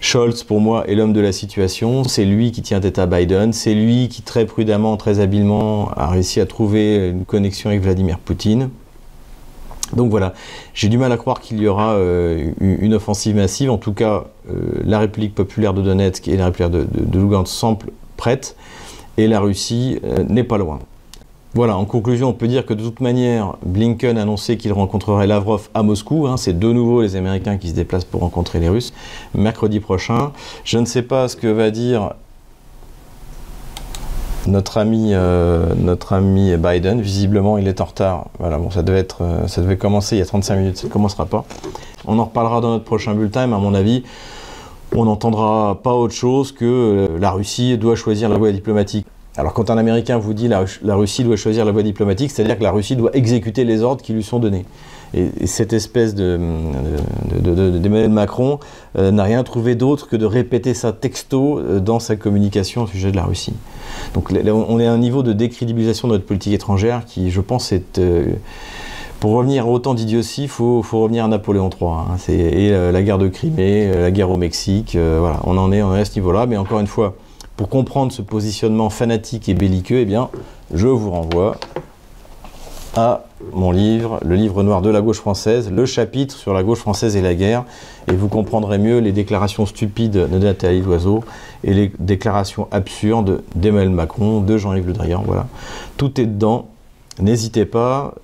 Scholz, 0.00 0.44
pour 0.44 0.60
moi, 0.60 0.86
est 0.88 0.94
l'homme 0.94 1.12
de 1.12 1.20
la 1.20 1.32
situation. 1.32 2.04
C'est 2.04 2.24
lui 2.24 2.52
qui 2.52 2.62
tient 2.62 2.80
tête 2.80 2.98
à 2.98 3.06
Biden. 3.06 3.52
C'est 3.52 3.74
lui 3.74 4.08
qui, 4.08 4.22
très 4.22 4.46
prudemment, 4.46 4.96
très 4.96 5.20
habilement, 5.20 5.90
a 5.96 6.08
réussi 6.08 6.40
à 6.40 6.46
trouver 6.46 7.08
une 7.10 7.24
connexion 7.24 7.70
avec 7.70 7.82
Vladimir 7.82 8.18
Poutine. 8.18 8.70
Donc 9.94 10.10
voilà, 10.10 10.34
j'ai 10.72 10.88
du 10.88 10.98
mal 10.98 11.10
à 11.12 11.16
croire 11.16 11.40
qu'il 11.40 11.60
y 11.60 11.66
aura 11.66 11.94
euh, 11.94 12.52
une 12.60 12.94
offensive 12.94 13.34
massive. 13.36 13.70
En 13.70 13.78
tout 13.78 13.92
cas, 13.92 14.24
euh, 14.48 14.54
la 14.84 15.00
République 15.00 15.34
populaire 15.34 15.74
de 15.74 15.82
Donetsk 15.82 16.28
et 16.28 16.36
la 16.36 16.46
République 16.46 16.70
de, 16.72 17.18
Lugansk 17.18 17.52
semblent 17.52 17.90
prêtes 18.16 18.56
et 19.16 19.26
la 19.26 19.40
Russie 19.40 19.98
euh, 20.04 20.24
n'est 20.28 20.44
pas 20.44 20.58
loin. 20.58 20.78
Voilà, 21.54 21.76
en 21.76 21.84
conclusion, 21.84 22.28
on 22.28 22.32
peut 22.32 22.46
dire 22.46 22.64
que 22.64 22.74
de 22.74 22.82
toute 22.82 23.00
manière, 23.00 23.56
Blinken 23.66 24.16
a 24.16 24.22
annoncé 24.22 24.56
qu'il 24.56 24.72
rencontrerait 24.72 25.26
Lavrov 25.26 25.68
à 25.74 25.82
Moscou. 25.82 26.28
Hein. 26.28 26.36
c'est 26.36 26.56
de 26.56 26.72
nouveau 26.72 27.02
les 27.02 27.16
Américains 27.16 27.58
qui 27.58 27.70
se 27.70 27.74
déplacent 27.74 28.04
pour 28.04 28.20
rencontrer 28.20 28.60
les 28.60 28.68
Russes 28.68 28.92
mercredi 29.34 29.80
prochain. 29.80 30.30
Je 30.62 30.78
ne 30.78 30.84
sais 30.84 31.02
pas 31.02 31.26
ce 31.26 31.34
que 31.34 31.48
va 31.48 31.72
dire 31.72 32.12
notre 34.46 34.78
ami, 34.78 35.10
euh, 35.12 36.56
Biden, 36.56 37.00
visiblement, 37.00 37.58
il 37.58 37.68
est 37.68 37.80
en 37.80 37.84
retard. 37.84 38.26
Voilà, 38.38 38.58
bon, 38.58 38.70
ça 38.70 38.82
devait, 38.82 39.06
euh, 39.20 39.46
ça 39.48 39.60
devait 39.60 39.76
commencer 39.76 40.16
il 40.16 40.18
y 40.20 40.22
a 40.22 40.26
35 40.26 40.56
minutes, 40.56 40.76
ça 40.78 40.86
ne 40.86 40.92
commencera 40.92 41.26
pas. 41.26 41.44
On 42.06 42.18
en 42.18 42.24
reparlera 42.24 42.60
dans 42.60 42.70
notre 42.70 42.84
prochain 42.84 43.14
bulletin, 43.14 43.48
mais 43.48 43.56
à 43.56 43.58
mon 43.58 43.74
avis, 43.74 44.04
on 44.94 45.04
n'entendra 45.04 45.80
pas 45.82 45.94
autre 45.94 46.14
chose 46.14 46.52
que 46.52 46.64
euh, 46.64 47.18
la 47.18 47.32
Russie 47.32 47.76
doit 47.76 47.96
choisir 47.96 48.28
la 48.28 48.38
voie 48.38 48.52
diplomatique. 48.52 49.06
Alors 49.40 49.54
quand 49.54 49.70
un 49.70 49.78
Américain 49.78 50.18
vous 50.18 50.34
dit 50.34 50.48
la, 50.48 50.64
la 50.82 50.94
Russie 50.94 51.24
doit 51.24 51.36
choisir 51.36 51.64
la 51.64 51.72
voie 51.72 51.82
diplomatique, 51.82 52.30
c'est-à-dire 52.30 52.58
que 52.58 52.62
la 52.62 52.70
Russie 52.70 52.94
doit 52.94 53.10
exécuter 53.14 53.64
les 53.64 53.82
ordres 53.82 54.02
qui 54.02 54.12
lui 54.12 54.22
sont 54.22 54.38
donnés. 54.38 54.66
Et, 55.14 55.46
cette 55.46 55.72
espèce 55.72 56.14
d'Emmanuel 56.14 57.00
de, 57.42 58.08
Macron 58.08 58.60
euh, 58.98 59.10
n'a 59.10 59.24
rien 59.24 59.42
trouvé 59.42 59.74
d'autre 59.74 60.08
que 60.08 60.16
de 60.16 60.26
répéter 60.26 60.74
ça 60.74 60.92
texto 60.92 61.58
euh, 61.58 61.80
dans 61.80 61.98
sa 61.98 62.16
communication 62.16 62.82
au 62.82 62.86
sujet 62.86 63.10
de 63.10 63.16
la 63.16 63.24
Russie. 63.24 63.54
Donc 64.14 64.30
on 64.30 64.78
est 64.78 64.86
à 64.86 64.92
un 64.92 64.98
niveau 64.98 65.22
de 65.22 65.32
décrédibilisation 65.32 66.08
de 66.08 66.12
notre 66.12 66.26
politique 66.26 66.52
étrangère 66.52 67.04
qui, 67.06 67.30
je 67.30 67.40
pense, 67.40 67.72
est... 67.72 67.98
Euh, 67.98 68.26
pour 69.20 69.32
revenir 69.32 69.68
autant 69.68 69.92
d'idiotie, 69.92 70.44
il 70.44 70.48
faut, 70.48 70.80
revenir 70.80 71.26
à 71.26 71.28
Napoléon 71.28 71.68
III. 71.68 71.90
Hein. 71.90 72.16
et 72.32 72.70
la 72.70 73.02
guerre 73.02 73.18
de 73.18 73.28
Crimée, 73.28 73.92
la 73.92 74.10
guerre 74.10 74.30
au 74.30 74.38
Mexique, 74.38 74.96
voilà, 74.96 75.40
on 75.44 75.58
en 75.58 75.70
est, 75.72 75.82
on 75.82 75.94
est 75.94 76.00
à 76.00 76.04
ce 76.06 76.18
niveau-là. 76.18 76.46
Mais 76.46 76.56
encore 76.56 76.80
une 76.80 76.86
fois, 76.86 77.14
pour 77.60 77.68
comprendre 77.68 78.10
ce 78.10 78.22
positionnement 78.22 78.88
fanatique 78.88 79.50
et 79.50 79.52
belliqueux, 79.52 79.98
eh 79.98 80.04
bien, 80.06 80.30
je 80.72 80.86
vous 80.86 81.10
renvoie 81.10 81.58
à 82.96 83.24
mon 83.52 83.70
livre, 83.70 84.18
le 84.24 84.34
livre 84.34 84.62
noir 84.62 84.80
de 84.80 84.88
la 84.88 85.02
gauche 85.02 85.18
française, 85.18 85.70
le 85.70 85.84
chapitre 85.84 86.34
sur 86.34 86.54
la 86.54 86.62
gauche 86.62 86.78
française 86.78 87.16
et 87.16 87.20
la 87.20 87.34
guerre, 87.34 87.64
et 88.10 88.14
vous 88.14 88.28
comprendrez 88.28 88.78
mieux 88.78 89.00
les 89.00 89.12
déclarations 89.12 89.66
stupides 89.66 90.12
de 90.12 90.38
Nathalie 90.38 90.80
Loiseau 90.80 91.22
et 91.62 91.74
les 91.74 91.92
déclarations 91.98 92.66
absurdes 92.70 93.42
d'Emmanuel 93.54 93.90
Macron, 93.90 94.40
de 94.40 94.56
Jean-Yves 94.56 94.86
Le 94.86 94.94
Drian, 94.94 95.22
voilà. 95.26 95.46
Tout 95.98 96.18
est 96.18 96.24
dedans. 96.24 96.68
N'hésitez 97.20 97.66
pas, 97.66 98.14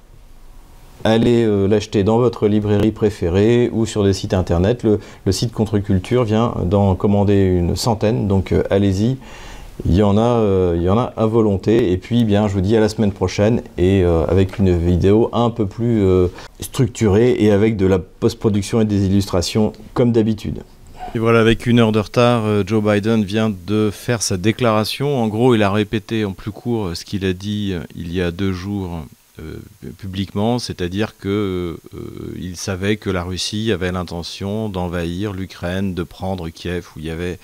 allez 1.07 1.45
euh, 1.45 1.67
l'acheter 1.67 2.05
dans 2.05 2.19
votre 2.19 2.49
librairie 2.49 2.91
préférée 2.91 3.71
ou 3.73 3.87
sur 3.87 4.05
des 4.05 4.13
sites 4.13 4.35
internet. 4.35 4.85
Le, 4.85 4.99
site 5.33 5.53
Contre-Culture 5.53 6.25
vient 6.25 6.55
d'en 6.65 6.95
commander 6.95 7.45
une 7.45 7.77
centaine, 7.77 8.29
donc 8.29 8.53
euh, 8.53 8.63
allez-y. 8.71 9.17
Il 9.85 9.95
y, 9.95 10.03
en 10.03 10.17
a, 10.17 10.23
euh, 10.23 10.75
il 10.75 10.83
y 10.83 10.89
en 10.89 10.97
a 10.97 11.13
à 11.17 11.27
volonté. 11.27 11.93
Et 11.93 11.99
puis, 11.99 12.25
bien, 12.25 12.49
je 12.49 12.55
vous 12.55 12.63
dis 12.63 12.77
à 12.77 12.81
la 12.81 12.89
semaine 12.89 13.13
prochaine 13.13 13.61
et 13.77 14.05
avec 14.05 14.59
une 14.59 14.75
vidéo 14.75 15.29
un 15.35 15.51
peu 15.51 15.67
plus 15.67 16.03
structurée 16.61 17.37
et 17.39 17.51
avec 17.53 17.77
de 17.77 17.85
la 17.85 17.99
post-production 17.99 18.81
et 18.81 18.87
des 18.87 19.05
illustrations 19.05 19.75
comme 19.93 20.13
d'habitude. 20.13 20.63
Et 21.15 21.19
voilà, 21.19 21.41
avec 21.41 21.67
une 21.67 21.79
heure 21.79 21.93
de 21.93 21.99
retard, 21.99 22.67
Joe 22.67 22.83
Biden 22.83 23.23
vient 23.23 23.53
de 23.67 23.91
faire 23.93 24.23
sa 24.23 24.39
déclaration. 24.39 25.23
En 25.23 25.29
gros, 25.29 25.55
il 25.55 25.63
a 25.63 25.71
répété 25.71 26.25
en 26.25 26.33
plus 26.33 26.53
court 26.53 26.93
ce 26.95 27.05
qu'il 27.05 27.27
a 27.27 27.35
dit 27.35 27.75
il 27.95 28.15
y 28.15 28.23
a 28.23 28.31
deux 28.31 28.53
jours 28.53 29.03
publiquement, 29.99 30.59
c'est-à-dire 30.59 31.19
qu'il 31.19 32.57
savait 32.57 32.97
que 32.97 33.11
la 33.11 33.23
Russie 33.23 33.71
avait 33.73 33.93
l'intention 33.93 34.69
d'envahir 34.69 35.33
l'Ukraine, 35.33 35.95
de 35.95 36.03
prendre 36.03 36.49
Kiev, 36.49 36.87
où 36.97 37.01
il 37.01 37.07
y 37.07 37.11
avait 37.11 37.39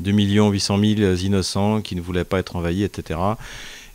2 0.00 0.12
800 0.12 0.78
000 0.78 1.14
innocents 1.16 1.80
qui 1.80 1.96
ne 1.96 2.00
voulaient 2.00 2.24
pas 2.24 2.38
être 2.38 2.56
envahis, 2.56 2.82
etc. 2.82 3.20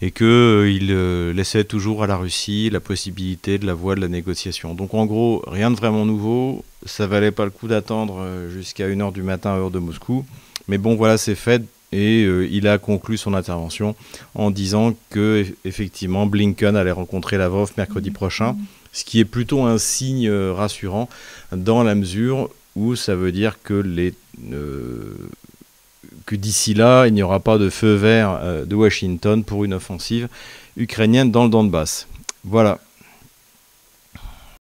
Et 0.01 0.11
qu'il 0.11 0.25
euh, 0.25 0.79
euh, 0.89 1.33
laissait 1.33 1.65
toujours 1.65 2.03
à 2.03 2.07
la 2.07 2.15
Russie 2.15 2.69
la 2.69 2.79
possibilité 2.79 3.57
de 3.57 3.65
la 3.65 3.73
voie 3.73 3.95
de 3.95 4.01
la 4.01 4.07
négociation. 4.07 4.73
Donc 4.73 4.93
en 4.93 5.05
gros, 5.05 5.43
rien 5.45 5.71
de 5.71 5.75
vraiment 5.75 6.05
nouveau. 6.05 6.63
Ça 6.85 7.05
valait 7.05 7.31
pas 7.31 7.43
le 7.43 7.51
coup 7.51 7.67
d'attendre 7.67 8.19
euh, 8.21 8.49
jusqu'à 8.49 8.87
1h 8.87 9.11
du 9.11 9.23
matin, 9.23 9.51
heure 9.51 9.71
de 9.71 9.79
Moscou. 9.79 10.25
Mais 10.69 10.77
bon, 10.77 10.95
voilà, 10.95 11.17
c'est 11.17 11.35
fait. 11.35 11.63
Et 11.91 12.21
il 12.21 12.67
a 12.67 12.77
conclu 12.77 13.17
son 13.17 13.33
intervention 13.33 13.95
en 14.35 14.51
disant 14.51 14.93
que 15.09 15.43
effectivement 15.65 16.27
Blinken 16.27 16.75
allait 16.75 16.91
rencontrer 16.91 17.39
Lavrov 17.39 17.71
mercredi 17.77 18.11
prochain, 18.11 18.55
ce 18.93 19.03
qui 19.03 19.19
est 19.19 19.25
plutôt 19.25 19.63
un 19.63 19.79
signe 19.79 20.29
rassurant 20.29 21.09
dans 21.51 21.81
la 21.81 21.95
mesure 21.95 22.51
où 22.75 22.95
ça 22.95 23.15
veut 23.15 23.31
dire 23.31 23.57
que 23.63 23.73
les 23.73 24.13
que 26.29 26.35
d'ici 26.35 26.75
là, 26.75 27.07
il 27.07 27.13
n'y 27.15 27.23
aura 27.23 27.39
pas 27.39 27.57
de 27.57 27.71
feu 27.71 27.95
vert 27.95 28.39
euh, 28.41 28.63
de 28.63 28.75
Washington 28.75 29.43
pour 29.43 29.65
une 29.65 29.73
offensive 29.73 30.27
ukrainienne 30.77 31.31
dans 31.31 31.43
le 31.43 31.49
Donbass. 31.49 32.07
Voilà. 32.43 32.79